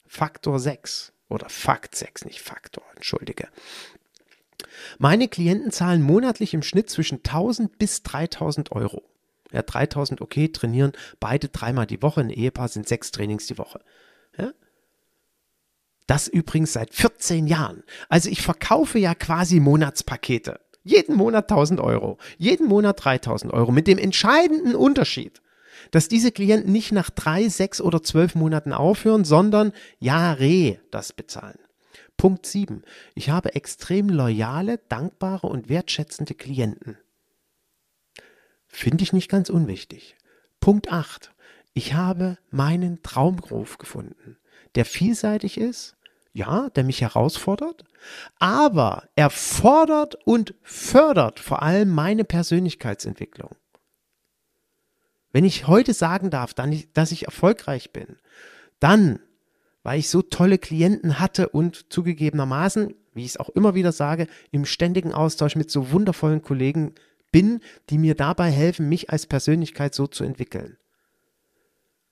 Faktor 0.07 0.59
6 0.59 1.13
oder 1.29 1.49
Fakt 1.49 1.95
6, 1.95 2.25
nicht 2.25 2.41
Faktor, 2.41 2.85
entschuldige. 2.95 3.49
Meine 4.99 5.29
Klienten 5.29 5.73
zahlen 5.73 6.03
monatlich 6.03 6.55
im 6.55 6.63
Schnitt 6.63 6.89
zwischen 6.89 7.19
1000 7.19 7.77
bis 7.79 8.03
3000 8.03 8.73
Euro. 8.73 9.03
Ja, 9.53 9.63
3000, 9.63 10.21
okay, 10.21 10.49
trainieren 10.49 10.93
beide 11.21 11.49
dreimal 11.49 11.87
die 11.87 12.03
Woche. 12.03 12.21
Ein 12.21 12.31
Ehepaar 12.31 12.69
sind 12.69 12.89
sechs 12.89 13.11
Trainings 13.11 13.47
die 13.47 13.59
Woche. 13.59 13.81
Ja? 14.39 14.53
Das 16.07 16.29
übrigens 16.29 16.73
seit 16.73 16.95
14 16.95 17.47
Jahren. 17.47 17.83
Also 18.09 18.29
ich 18.31 18.43
verkaufe 18.43 18.99
ja 18.99 19.15
quasi 19.15 19.61
Monatspakete. 19.61 20.61
Jeden 20.85 21.17
Monat 21.17 21.51
1000 21.51 21.81
Euro, 21.81 22.19
jeden 22.39 22.69
Monat 22.69 23.05
3000 23.05 23.53
Euro. 23.53 23.73
Mit 23.73 23.89
dem 23.89 23.99
entscheidenden 23.99 24.77
Unterschied, 24.77 25.43
dass 25.91 26.07
diese 26.07 26.31
Klienten 26.31 26.71
nicht 26.71 26.93
nach 26.93 27.11
drei, 27.11 27.49
sechs 27.49 27.81
oder 27.81 28.03
zwölf 28.05 28.37
Monaten 28.37 28.73
aufhören, 28.73 29.25
sondern 29.25 29.73
Jahre 29.99 30.79
das 30.93 31.13
bezahlen. 31.13 31.59
Punkt 32.17 32.47
7. 32.47 32.83
Ich 33.15 33.31
habe 33.31 33.55
extrem 33.55 34.09
loyale, 34.09 34.79
dankbare 34.89 35.49
und 35.49 35.69
wertschätzende 35.69 36.35
Klienten. 36.35 36.97
Finde 38.69 39.03
ich 39.03 39.13
nicht 39.13 39.29
ganz 39.29 39.51
unwichtig. 39.51 40.17
Punkt 40.61 40.93
8. 40.93 41.33
Ich 41.75 41.95
habe 41.95 42.39
meinen 42.51 43.03
Traumberuf 43.03 43.79
gefunden, 43.79 44.39
der 44.77 44.85
vielseitig 44.85 45.59
ist, 45.59 45.96
ja, 46.37 46.69
der 46.71 46.85
mich 46.85 47.01
herausfordert, 47.01 47.85
aber 48.39 49.09
er 49.17 49.31
fordert 49.31 50.17
und 50.27 50.55
fördert 50.63 51.41
vor 51.41 51.63
allem 51.63 51.89
meine 51.91 52.25
Persönlichkeitsentwicklung. 52.25 53.57
Wenn 55.33 55.45
ich 55.45 55.67
heute 55.67 55.95
sagen 55.95 56.29
darf, 56.29 56.53
dass 56.53 57.13
ich 57.13 57.25
erfolgreich 57.25 57.91
bin, 57.93 58.17
dann, 58.81 59.19
weil 59.83 59.99
ich 59.99 60.11
so 60.11 60.21
tolle 60.21 60.59
Klienten 60.59 61.19
hatte 61.21 61.49
und 61.49 61.91
zugegebenermaßen, 61.91 62.95
wie 63.15 63.23
ich 63.23 63.31
es 63.31 63.37
auch 63.39 63.49
immer 63.49 63.75
wieder 63.75 63.93
sage, 63.93 64.27
im 64.51 64.67
ständigen 64.67 65.15
Austausch 65.15 65.57
mit 65.57 65.71
so 65.71 65.91
wundervollen 65.91 66.43
Kollegen 66.43 66.95
bin, 67.33 67.61
die 67.89 67.97
mir 67.97 68.15
dabei 68.15 68.51
helfen, 68.51 68.91
mich 68.91 69.09
als 69.09 69.27
Persönlichkeit 69.27 69.95
so 69.95 70.07
zu 70.07 70.23
entwickeln. 70.23 70.77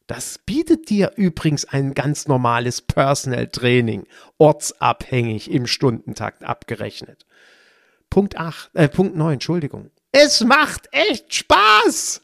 Das 0.07 0.39
bietet 0.39 0.91
dir 0.91 1.13
übrigens 1.17 1.65
ein 1.65 1.95
ganz 1.95 2.29
normales 2.29 2.83
Personal 2.83 3.47
Training, 3.49 4.07
ortsabhängig 4.37 5.51
im 5.51 5.67
Stundentakt 5.67 6.45
abgerechnet. 6.45 7.25
Punkt 8.11 8.37
8, 8.37 8.71
äh, 8.75 8.89
Punkt 8.89 9.17
9, 9.17 9.35
Entschuldigung. 9.35 9.91
Es 10.13 10.45
macht 10.45 10.89
echt 10.93 11.35
Spaß! 11.35 12.21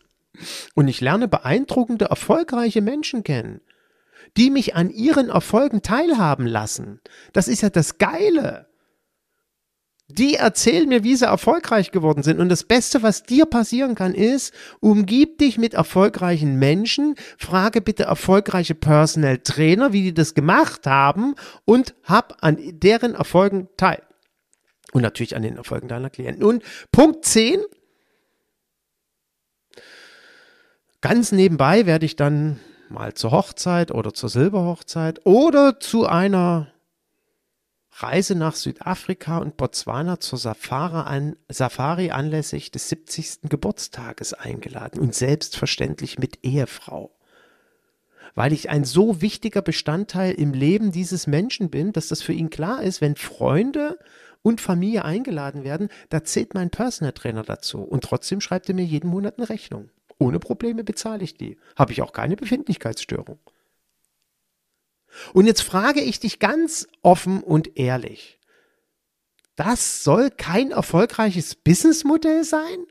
Und 0.74 0.88
ich 0.88 1.00
lerne 1.00 1.26
beeindruckende, 1.26 2.06
erfolgreiche 2.06 2.80
Menschen 2.80 3.24
kennen, 3.24 3.60
die 4.36 4.50
mich 4.50 4.74
an 4.76 4.90
ihren 4.90 5.28
Erfolgen 5.28 5.82
teilhaben 5.82 6.46
lassen. 6.46 7.00
Das 7.32 7.48
ist 7.48 7.62
ja 7.62 7.70
das 7.70 7.98
Geile. 7.98 8.69
Die 10.12 10.34
erzählen 10.34 10.88
mir, 10.88 11.04
wie 11.04 11.16
sie 11.16 11.26
erfolgreich 11.26 11.90
geworden 11.90 12.22
sind. 12.22 12.40
Und 12.40 12.48
das 12.48 12.64
Beste, 12.64 13.02
was 13.02 13.22
dir 13.22 13.46
passieren 13.46 13.94
kann, 13.94 14.14
ist, 14.14 14.52
umgib 14.80 15.38
dich 15.38 15.58
mit 15.58 15.74
erfolgreichen 15.74 16.58
Menschen, 16.58 17.14
frage 17.38 17.80
bitte 17.80 18.04
erfolgreiche 18.04 18.74
Personal 18.74 19.38
Trainer, 19.38 19.92
wie 19.92 20.02
die 20.02 20.14
das 20.14 20.34
gemacht 20.34 20.86
haben 20.86 21.34
und 21.64 21.94
hab 22.04 22.38
an 22.42 22.58
deren 22.60 23.14
Erfolgen 23.14 23.68
teil. 23.76 24.02
Und 24.92 25.02
natürlich 25.02 25.36
an 25.36 25.42
den 25.42 25.56
Erfolgen 25.56 25.88
deiner 25.88 26.10
Klienten. 26.10 26.44
Und 26.44 26.64
Punkt 26.90 27.24
10. 27.24 27.60
Ganz 31.00 31.32
nebenbei 31.32 31.86
werde 31.86 32.04
ich 32.04 32.16
dann 32.16 32.60
mal 32.88 33.14
zur 33.14 33.30
Hochzeit 33.30 33.90
oder 33.90 34.12
zur 34.12 34.28
Silberhochzeit 34.28 35.24
oder 35.24 35.80
zu 35.80 36.06
einer 36.06 36.72
Reise 38.02 38.34
nach 38.34 38.54
Südafrika 38.54 39.38
und 39.38 39.56
Botswana 39.56 40.20
zur 40.20 40.38
Safari, 40.38 41.08
an, 41.08 41.36
Safari 41.48 42.10
anlässlich 42.10 42.70
des 42.70 42.88
70. 42.88 43.48
Geburtstages 43.48 44.32
eingeladen 44.32 45.00
und 45.00 45.14
selbstverständlich 45.14 46.18
mit 46.18 46.38
Ehefrau. 46.42 47.10
Weil 48.34 48.52
ich 48.52 48.70
ein 48.70 48.84
so 48.84 49.20
wichtiger 49.20 49.60
Bestandteil 49.60 50.32
im 50.32 50.54
Leben 50.54 50.92
dieses 50.92 51.26
Menschen 51.26 51.68
bin, 51.68 51.92
dass 51.92 52.08
das 52.08 52.22
für 52.22 52.32
ihn 52.32 52.48
klar 52.48 52.82
ist, 52.82 53.00
wenn 53.00 53.16
Freunde 53.16 53.98
und 54.42 54.60
Familie 54.60 55.04
eingeladen 55.04 55.64
werden, 55.64 55.88
da 56.08 56.24
zählt 56.24 56.54
mein 56.54 56.70
Personal 56.70 57.12
Trainer 57.12 57.42
dazu. 57.42 57.82
Und 57.82 58.04
trotzdem 58.04 58.40
schreibt 58.40 58.68
er 58.68 58.74
mir 58.74 58.84
jeden 58.84 59.10
Monat 59.10 59.34
eine 59.36 59.48
Rechnung. 59.48 59.90
Ohne 60.18 60.38
Probleme 60.38 60.84
bezahle 60.84 61.24
ich 61.24 61.36
die. 61.36 61.58
Habe 61.76 61.92
ich 61.92 62.02
auch 62.02 62.12
keine 62.12 62.36
Befindlichkeitsstörung. 62.36 63.38
Und 65.32 65.46
jetzt 65.46 65.62
frage 65.62 66.00
ich 66.00 66.20
dich 66.20 66.38
ganz 66.38 66.86
offen 67.02 67.42
und 67.42 67.76
ehrlich. 67.76 68.38
Das 69.56 70.04
soll 70.04 70.30
kein 70.30 70.70
erfolgreiches 70.70 71.54
Businessmodell 71.54 72.44
sein? 72.44 72.86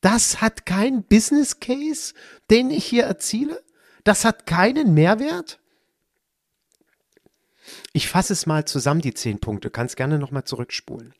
Das 0.00 0.40
hat 0.40 0.66
kein 0.66 1.04
Business 1.04 1.60
Case, 1.60 2.14
den 2.50 2.70
ich 2.70 2.84
hier 2.84 3.04
erziele? 3.04 3.62
Das 4.04 4.24
hat 4.24 4.46
keinen 4.46 4.94
Mehrwert? 4.94 5.60
Ich 7.92 8.08
fasse 8.08 8.32
es 8.32 8.46
mal 8.46 8.64
zusammen, 8.64 9.00
die 9.00 9.14
zehn 9.14 9.38
Punkte. 9.38 9.70
Kannst 9.70 9.96
gerne 9.96 10.18
nochmal 10.18 10.44
zurückspulen. 10.44 11.14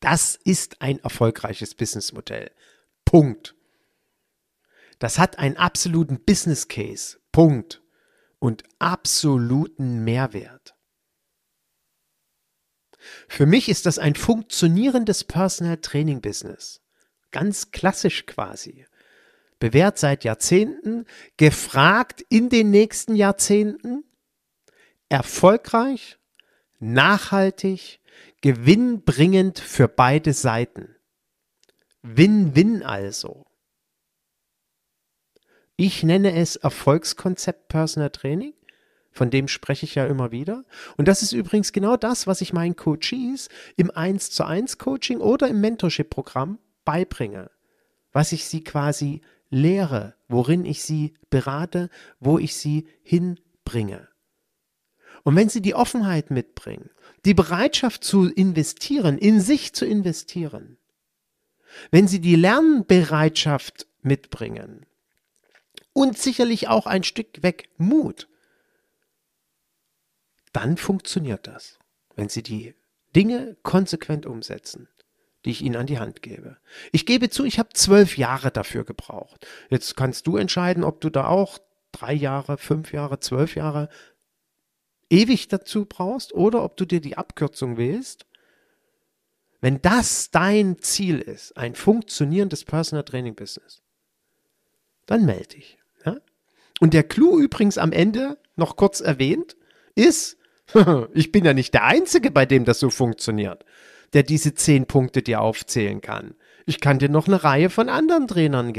Das 0.00 0.36
ist 0.36 0.80
ein 0.80 1.00
erfolgreiches 1.00 1.74
Businessmodell. 1.74 2.50
Punkt. 3.04 3.54
Das 4.98 5.18
hat 5.18 5.38
einen 5.38 5.56
absoluten 5.56 6.24
Business 6.24 6.68
Case. 6.68 7.18
Punkt. 7.32 7.82
Und 8.40 8.62
absoluten 8.78 10.04
Mehrwert. 10.04 10.76
Für 13.28 13.46
mich 13.46 13.68
ist 13.68 13.86
das 13.86 13.98
ein 13.98 14.14
funktionierendes 14.14 15.24
Personal 15.24 15.78
Training 15.78 16.20
Business. 16.20 16.82
Ganz 17.30 17.70
klassisch 17.70 18.26
quasi. 18.26 18.86
Bewährt 19.58 19.98
seit 19.98 20.24
Jahrzehnten, 20.24 21.04
gefragt 21.36 22.24
in 22.28 22.48
den 22.48 22.70
nächsten 22.70 23.16
Jahrzehnten, 23.16 24.04
erfolgreich, 25.08 26.18
nachhaltig, 26.78 28.00
gewinnbringend 28.40 29.58
für 29.58 29.88
beide 29.88 30.32
Seiten. 30.32 30.94
Win-win 32.02 32.82
also. 32.84 33.47
Ich 35.80 36.02
nenne 36.02 36.34
es 36.34 36.56
Erfolgskonzept 36.56 37.68
Personal 37.68 38.10
Training. 38.10 38.52
Von 39.12 39.30
dem 39.30 39.46
spreche 39.46 39.86
ich 39.86 39.94
ja 39.94 40.06
immer 40.06 40.32
wieder. 40.32 40.64
Und 40.96 41.06
das 41.06 41.22
ist 41.22 41.30
übrigens 41.30 41.72
genau 41.72 41.96
das, 41.96 42.26
was 42.26 42.40
ich 42.40 42.52
meinen 42.52 42.74
Coaches 42.74 43.48
im 43.76 43.92
1 43.92 44.32
zu 44.32 44.44
1 44.44 44.78
Coaching 44.78 45.18
oder 45.18 45.46
im 45.46 45.60
Mentorship 45.60 46.10
Programm 46.10 46.58
beibringe. 46.84 47.52
Was 48.10 48.32
ich 48.32 48.46
sie 48.46 48.64
quasi 48.64 49.20
lehre, 49.50 50.16
worin 50.26 50.64
ich 50.64 50.82
sie 50.82 51.14
berate, 51.30 51.90
wo 52.18 52.40
ich 52.40 52.56
sie 52.56 52.88
hinbringe. 53.04 54.08
Und 55.22 55.36
wenn 55.36 55.48
sie 55.48 55.62
die 55.62 55.76
Offenheit 55.76 56.32
mitbringen, 56.32 56.90
die 57.24 57.34
Bereitschaft 57.34 58.02
zu 58.02 58.26
investieren, 58.26 59.16
in 59.16 59.40
sich 59.40 59.74
zu 59.74 59.86
investieren, 59.86 60.76
wenn 61.92 62.08
sie 62.08 62.20
die 62.20 62.34
Lernbereitschaft 62.34 63.86
mitbringen, 64.02 64.87
und 65.98 66.16
sicherlich 66.16 66.68
auch 66.68 66.86
ein 66.86 67.02
Stück 67.02 67.42
weg 67.42 67.70
Mut, 67.76 68.28
dann 70.52 70.76
funktioniert 70.76 71.48
das, 71.48 71.80
wenn 72.14 72.28
Sie 72.28 72.44
die 72.44 72.76
Dinge 73.16 73.56
konsequent 73.64 74.24
umsetzen, 74.24 74.88
die 75.44 75.50
ich 75.50 75.62
Ihnen 75.62 75.74
an 75.74 75.88
die 75.88 75.98
Hand 75.98 76.22
gebe. 76.22 76.56
Ich 76.92 77.04
gebe 77.04 77.30
zu, 77.30 77.44
ich 77.44 77.58
habe 77.58 77.70
zwölf 77.72 78.16
Jahre 78.16 78.52
dafür 78.52 78.84
gebraucht. 78.84 79.44
Jetzt 79.70 79.96
kannst 79.96 80.28
du 80.28 80.36
entscheiden, 80.36 80.84
ob 80.84 81.00
du 81.00 81.10
da 81.10 81.26
auch 81.26 81.58
drei 81.90 82.12
Jahre, 82.12 82.58
fünf 82.58 82.92
Jahre, 82.92 83.18
zwölf 83.18 83.56
Jahre 83.56 83.88
ewig 85.10 85.48
dazu 85.48 85.84
brauchst 85.84 86.32
oder 86.32 86.62
ob 86.62 86.76
du 86.76 86.84
dir 86.84 87.00
die 87.00 87.16
Abkürzung 87.16 87.76
wählst. 87.76 88.24
Wenn 89.60 89.82
das 89.82 90.30
dein 90.30 90.78
Ziel 90.78 91.18
ist, 91.18 91.56
ein 91.56 91.74
funktionierendes 91.74 92.64
Personal 92.64 93.04
Training 93.04 93.34
Business, 93.34 93.82
dann 95.06 95.24
melde 95.24 95.48
dich. 95.56 95.77
Und 96.80 96.94
der 96.94 97.02
Clou 97.02 97.38
übrigens 97.38 97.78
am 97.78 97.92
Ende, 97.92 98.38
noch 98.56 98.76
kurz 98.76 99.00
erwähnt, 99.00 99.56
ist, 99.94 100.36
ich 101.14 101.32
bin 101.32 101.44
ja 101.44 101.54
nicht 101.54 101.74
der 101.74 101.84
Einzige, 101.84 102.30
bei 102.30 102.46
dem 102.46 102.64
das 102.64 102.80
so 102.80 102.90
funktioniert, 102.90 103.64
der 104.12 104.22
diese 104.22 104.54
zehn 104.54 104.86
Punkte 104.86 105.22
dir 105.22 105.40
aufzählen 105.40 106.00
kann. 106.00 106.34
Ich 106.66 106.80
kann 106.80 106.98
dir 106.98 107.08
noch 107.08 107.26
eine 107.26 107.42
Reihe 107.44 107.70
von 107.70 107.88
anderen 107.88 108.28
Trainern 108.28 108.72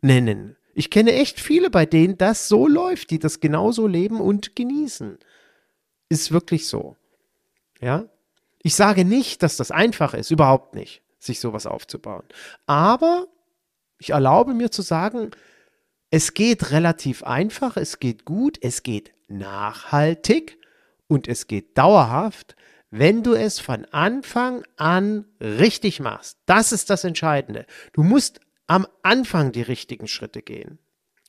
nennen. 0.00 0.56
Ich 0.74 0.90
kenne 0.90 1.12
echt 1.12 1.40
viele, 1.40 1.70
bei 1.70 1.86
denen 1.86 2.18
das 2.18 2.48
so 2.48 2.66
läuft, 2.66 3.10
die 3.10 3.18
das 3.18 3.40
genauso 3.40 3.86
leben 3.86 4.20
und 4.20 4.56
genießen. 4.56 5.18
Ist 6.08 6.32
wirklich 6.32 6.66
so. 6.66 6.96
Ja? 7.80 8.06
Ich 8.62 8.74
sage 8.74 9.04
nicht, 9.04 9.42
dass 9.42 9.56
das 9.56 9.70
einfach 9.70 10.14
ist, 10.14 10.30
überhaupt 10.30 10.74
nicht, 10.74 11.02
sich 11.18 11.38
sowas 11.38 11.66
aufzubauen. 11.66 12.24
Aber 12.66 13.26
ich 13.98 14.10
erlaube 14.10 14.54
mir 14.54 14.70
zu 14.70 14.82
sagen, 14.82 15.30
es 16.14 16.32
geht 16.32 16.70
relativ 16.70 17.24
einfach, 17.24 17.76
es 17.76 17.98
geht 17.98 18.24
gut, 18.24 18.56
es 18.62 18.84
geht 18.84 19.12
nachhaltig 19.26 20.60
und 21.08 21.26
es 21.26 21.48
geht 21.48 21.76
dauerhaft, 21.76 22.54
wenn 22.88 23.24
du 23.24 23.34
es 23.34 23.58
von 23.58 23.84
Anfang 23.86 24.62
an 24.76 25.24
richtig 25.40 25.98
machst. 25.98 26.38
Das 26.46 26.70
ist 26.70 26.88
das 26.88 27.02
Entscheidende. 27.02 27.66
Du 27.94 28.04
musst 28.04 28.38
am 28.68 28.86
Anfang 29.02 29.50
die 29.50 29.62
richtigen 29.62 30.06
Schritte 30.06 30.40
gehen. 30.40 30.78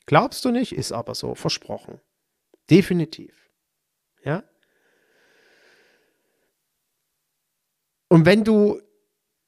Glaubst 0.06 0.44
du 0.44 0.52
nicht, 0.52 0.70
ist 0.70 0.92
aber 0.92 1.16
so 1.16 1.34
versprochen. 1.34 2.00
Definitiv. 2.70 3.50
Ja? 4.22 4.44
Und 8.06 8.24
wenn 8.24 8.44
du 8.44 8.80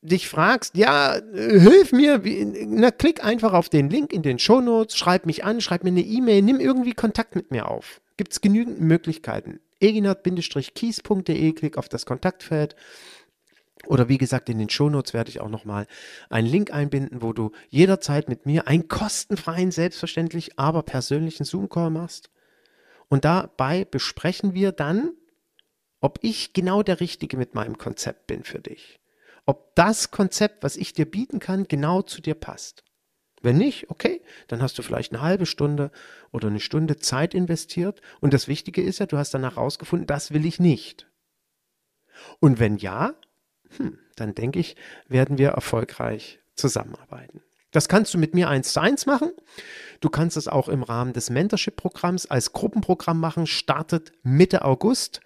dich 0.02 0.28
fragst, 0.28 0.76
ja, 0.76 1.20
hilf 1.32 1.92
mir, 1.92 2.22
na, 2.66 2.90
klick 2.90 3.24
einfach 3.24 3.52
auf 3.52 3.68
den 3.68 3.90
Link 3.90 4.12
in 4.12 4.22
den 4.22 4.38
Shownotes, 4.38 4.96
schreib 4.96 5.26
mich 5.26 5.44
an, 5.44 5.60
schreib 5.60 5.84
mir 5.84 5.90
eine 5.90 6.02
E-Mail, 6.02 6.42
nimm 6.42 6.60
irgendwie 6.60 6.92
Kontakt 6.92 7.34
mit 7.34 7.50
mir 7.50 7.68
auf. 7.68 8.00
Gibt 8.16 8.32
es 8.32 8.40
genügend 8.40 8.80
Möglichkeiten. 8.80 9.60
eginat-kies.de, 9.80 11.52
klick 11.52 11.78
auf 11.78 11.88
das 11.88 12.06
Kontaktfeld. 12.06 12.76
Oder 13.86 14.08
wie 14.08 14.18
gesagt, 14.18 14.48
in 14.48 14.58
den 14.58 14.68
Shownotes 14.68 15.14
werde 15.14 15.30
ich 15.30 15.40
auch 15.40 15.48
nochmal 15.48 15.86
einen 16.30 16.48
Link 16.48 16.72
einbinden, 16.72 17.22
wo 17.22 17.32
du 17.32 17.52
jederzeit 17.68 18.28
mit 18.28 18.44
mir 18.44 18.66
einen 18.66 18.88
kostenfreien, 18.88 19.70
selbstverständlich, 19.70 20.58
aber 20.58 20.82
persönlichen 20.82 21.44
Zoom-Call 21.44 21.90
machst. 21.90 22.30
Und 23.08 23.24
dabei 23.24 23.84
besprechen 23.84 24.52
wir 24.52 24.72
dann, 24.72 25.12
ob 26.00 26.18
ich 26.22 26.52
genau 26.52 26.82
der 26.82 27.00
Richtige 27.00 27.36
mit 27.36 27.54
meinem 27.54 27.78
Konzept 27.78 28.26
bin 28.26 28.44
für 28.44 28.60
dich 28.60 29.00
ob 29.48 29.74
das 29.76 30.10
Konzept, 30.10 30.62
was 30.62 30.76
ich 30.76 30.92
dir 30.92 31.10
bieten 31.10 31.38
kann, 31.38 31.66
genau 31.66 32.02
zu 32.02 32.20
dir 32.20 32.34
passt. 32.34 32.84
Wenn 33.40 33.56
nicht, 33.56 33.88
okay, 33.88 34.20
dann 34.46 34.60
hast 34.60 34.76
du 34.76 34.82
vielleicht 34.82 35.10
eine 35.10 35.22
halbe 35.22 35.46
Stunde 35.46 35.90
oder 36.32 36.48
eine 36.48 36.60
Stunde 36.60 36.98
Zeit 36.98 37.32
investiert 37.32 38.02
und 38.20 38.34
das 38.34 38.46
Wichtige 38.46 38.82
ist 38.82 38.98
ja, 38.98 39.06
du 39.06 39.16
hast 39.16 39.32
danach 39.32 39.56
herausgefunden, 39.56 40.06
das 40.06 40.32
will 40.32 40.44
ich 40.44 40.60
nicht. 40.60 41.06
Und 42.40 42.58
wenn 42.58 42.76
ja, 42.76 43.14
hm, 43.78 43.98
dann 44.16 44.34
denke 44.34 44.58
ich, 44.58 44.76
werden 45.06 45.38
wir 45.38 45.48
erfolgreich 45.48 46.40
zusammenarbeiten. 46.54 47.40
Das 47.70 47.88
kannst 47.88 48.12
du 48.12 48.18
mit 48.18 48.34
mir 48.34 48.50
eins 48.50 48.74
zu 48.74 48.80
eins 48.80 49.06
machen. 49.06 49.30
Du 50.00 50.10
kannst 50.10 50.36
es 50.36 50.48
auch 50.48 50.68
im 50.68 50.82
Rahmen 50.82 51.14
des 51.14 51.30
Mentorship-Programms 51.30 52.26
als 52.26 52.52
Gruppenprogramm 52.52 53.18
machen. 53.18 53.46
Startet 53.46 54.12
Mitte 54.22 54.62
August 54.62 55.20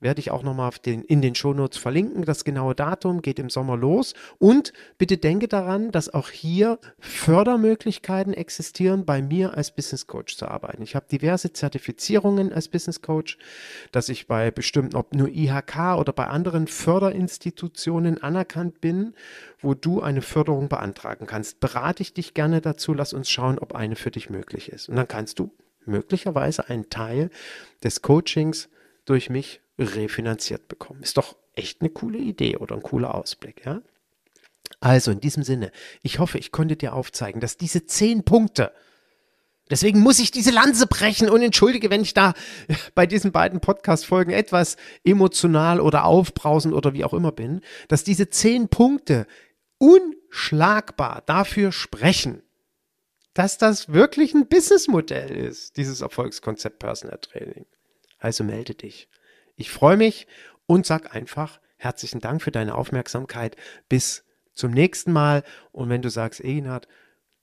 werde 0.00 0.20
ich 0.20 0.30
auch 0.30 0.42
nochmal 0.42 0.70
in 0.84 1.22
den 1.22 1.34
Shownotes 1.34 1.78
verlinken. 1.78 2.24
Das 2.24 2.44
genaue 2.44 2.74
Datum 2.74 3.22
geht 3.22 3.38
im 3.38 3.50
Sommer 3.50 3.76
los. 3.76 4.14
Und 4.38 4.72
bitte 4.98 5.16
denke 5.16 5.48
daran, 5.48 5.90
dass 5.92 6.12
auch 6.12 6.28
hier 6.28 6.78
Fördermöglichkeiten 6.98 8.34
existieren, 8.34 9.04
bei 9.04 9.22
mir 9.22 9.56
als 9.56 9.74
Business 9.74 10.06
Coach 10.06 10.36
zu 10.36 10.46
arbeiten. 10.48 10.82
Ich 10.82 10.94
habe 10.94 11.06
diverse 11.10 11.52
Zertifizierungen 11.52 12.52
als 12.52 12.68
Business 12.68 13.02
Coach, 13.02 13.38
dass 13.92 14.08
ich 14.08 14.26
bei 14.26 14.50
bestimmten, 14.50 14.96
ob 14.96 15.14
nur 15.14 15.28
IHK 15.28 15.96
oder 15.98 16.12
bei 16.12 16.26
anderen 16.26 16.66
Förderinstitutionen 16.66 18.22
anerkannt 18.22 18.80
bin, 18.80 19.14
wo 19.60 19.74
du 19.74 20.02
eine 20.02 20.22
Förderung 20.22 20.68
beantragen 20.68 21.26
kannst. 21.26 21.60
Berate 21.60 22.02
ich 22.02 22.12
dich 22.14 22.34
gerne 22.34 22.60
dazu. 22.60 22.94
Lass 22.94 23.12
uns 23.12 23.30
schauen, 23.30 23.58
ob 23.58 23.74
eine 23.74 23.96
für 23.96 24.10
dich 24.10 24.30
möglich 24.30 24.70
ist. 24.70 24.88
Und 24.88 24.96
dann 24.96 25.08
kannst 25.08 25.38
du 25.38 25.50
möglicherweise 25.86 26.68
einen 26.68 26.90
Teil 26.90 27.30
des 27.82 28.02
Coachings 28.02 28.68
durch 29.04 29.30
mich 29.30 29.60
refinanziert 29.78 30.68
bekommen. 30.68 31.02
Ist 31.02 31.16
doch 31.16 31.36
echt 31.54 31.80
eine 31.80 31.90
coole 31.90 32.18
Idee 32.18 32.56
oder 32.56 32.74
ein 32.76 32.82
cooler 32.82 33.14
Ausblick, 33.14 33.64
ja? 33.64 33.82
Also 34.80 35.10
in 35.10 35.20
diesem 35.20 35.42
Sinne, 35.42 35.70
ich 36.02 36.18
hoffe, 36.18 36.38
ich 36.38 36.52
konnte 36.52 36.76
dir 36.76 36.94
aufzeigen, 36.94 37.40
dass 37.40 37.56
diese 37.56 37.86
zehn 37.86 38.24
Punkte, 38.24 38.72
deswegen 39.70 40.00
muss 40.00 40.18
ich 40.18 40.30
diese 40.30 40.50
Lanze 40.50 40.86
brechen 40.86 41.30
und 41.30 41.42
entschuldige, 41.42 41.90
wenn 41.90 42.02
ich 42.02 42.14
da 42.14 42.34
bei 42.94 43.06
diesen 43.06 43.32
beiden 43.32 43.60
Podcast-Folgen 43.60 44.32
etwas 44.32 44.76
emotional 45.04 45.80
oder 45.80 46.04
aufbrausend 46.04 46.74
oder 46.74 46.92
wie 46.92 47.04
auch 47.04 47.14
immer 47.14 47.32
bin, 47.32 47.60
dass 47.88 48.04
diese 48.04 48.30
zehn 48.30 48.68
Punkte 48.68 49.26
unschlagbar 49.78 51.22
dafür 51.26 51.72
sprechen, 51.72 52.42
dass 53.32 53.58
das 53.58 53.92
wirklich 53.92 54.34
ein 54.34 54.48
Businessmodell 54.48 55.36
ist, 55.36 55.76
dieses 55.76 56.00
Erfolgskonzept 56.00 56.78
Personal 56.78 57.18
Training. 57.18 57.66
Also 58.18 58.44
melde 58.44 58.74
dich. 58.74 59.08
Ich 59.56 59.70
freue 59.70 59.96
mich 59.96 60.26
und 60.66 60.86
sag 60.86 61.14
einfach 61.14 61.60
herzlichen 61.76 62.20
Dank 62.20 62.42
für 62.42 62.50
deine 62.50 62.74
Aufmerksamkeit. 62.74 63.56
Bis 63.88 64.24
zum 64.52 64.72
nächsten 64.72 65.12
Mal. 65.12 65.44
Und 65.72 65.88
wenn 65.90 66.02
du 66.02 66.08
sagst, 66.08 66.42
Eginhard, 66.42 66.88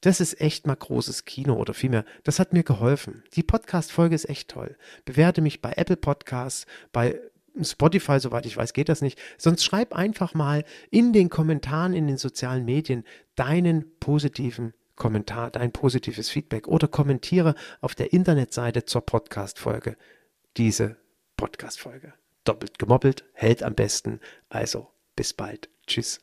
das 0.01 0.19
ist 0.19 0.41
echt 0.41 0.65
mal 0.65 0.75
großes 0.75 1.25
Kino 1.25 1.55
oder 1.55 1.73
vielmehr, 1.73 2.05
das 2.23 2.39
hat 2.39 2.53
mir 2.53 2.63
geholfen. 2.63 3.23
Die 3.35 3.43
Podcast-Folge 3.43 4.15
ist 4.15 4.27
echt 4.27 4.49
toll. 4.49 4.75
Bewerte 5.05 5.41
mich 5.41 5.61
bei 5.61 5.73
Apple 5.73 5.97
Podcasts, 5.97 6.65
bei 6.91 7.21
Spotify, 7.61 8.19
soweit 8.19 8.45
ich 8.45 8.57
weiß, 8.57 8.73
geht 8.73 8.89
das 8.89 9.01
nicht. 9.01 9.19
Sonst 9.37 9.63
schreib 9.63 9.93
einfach 9.93 10.33
mal 10.33 10.63
in 10.89 11.13
den 11.13 11.29
Kommentaren 11.29 11.93
in 11.93 12.07
den 12.07 12.17
sozialen 12.17 12.65
Medien 12.65 13.03
deinen 13.35 13.99
positiven 13.99 14.73
Kommentar, 14.95 15.51
dein 15.51 15.71
positives 15.71 16.29
Feedback 16.29 16.67
oder 16.67 16.87
kommentiere 16.87 17.55
auf 17.81 17.93
der 17.93 18.13
Internetseite 18.13 18.85
zur 18.85 19.01
Podcast-Folge 19.01 19.97
diese 20.57 20.97
Podcast-Folge. 21.41 22.13
Doppelt 22.43 22.77
gemoppelt, 22.77 23.25
hält 23.33 23.63
am 23.63 23.73
besten. 23.73 24.19
Also 24.49 24.91
bis 25.15 25.33
bald. 25.33 25.69
Tschüss. 25.87 26.21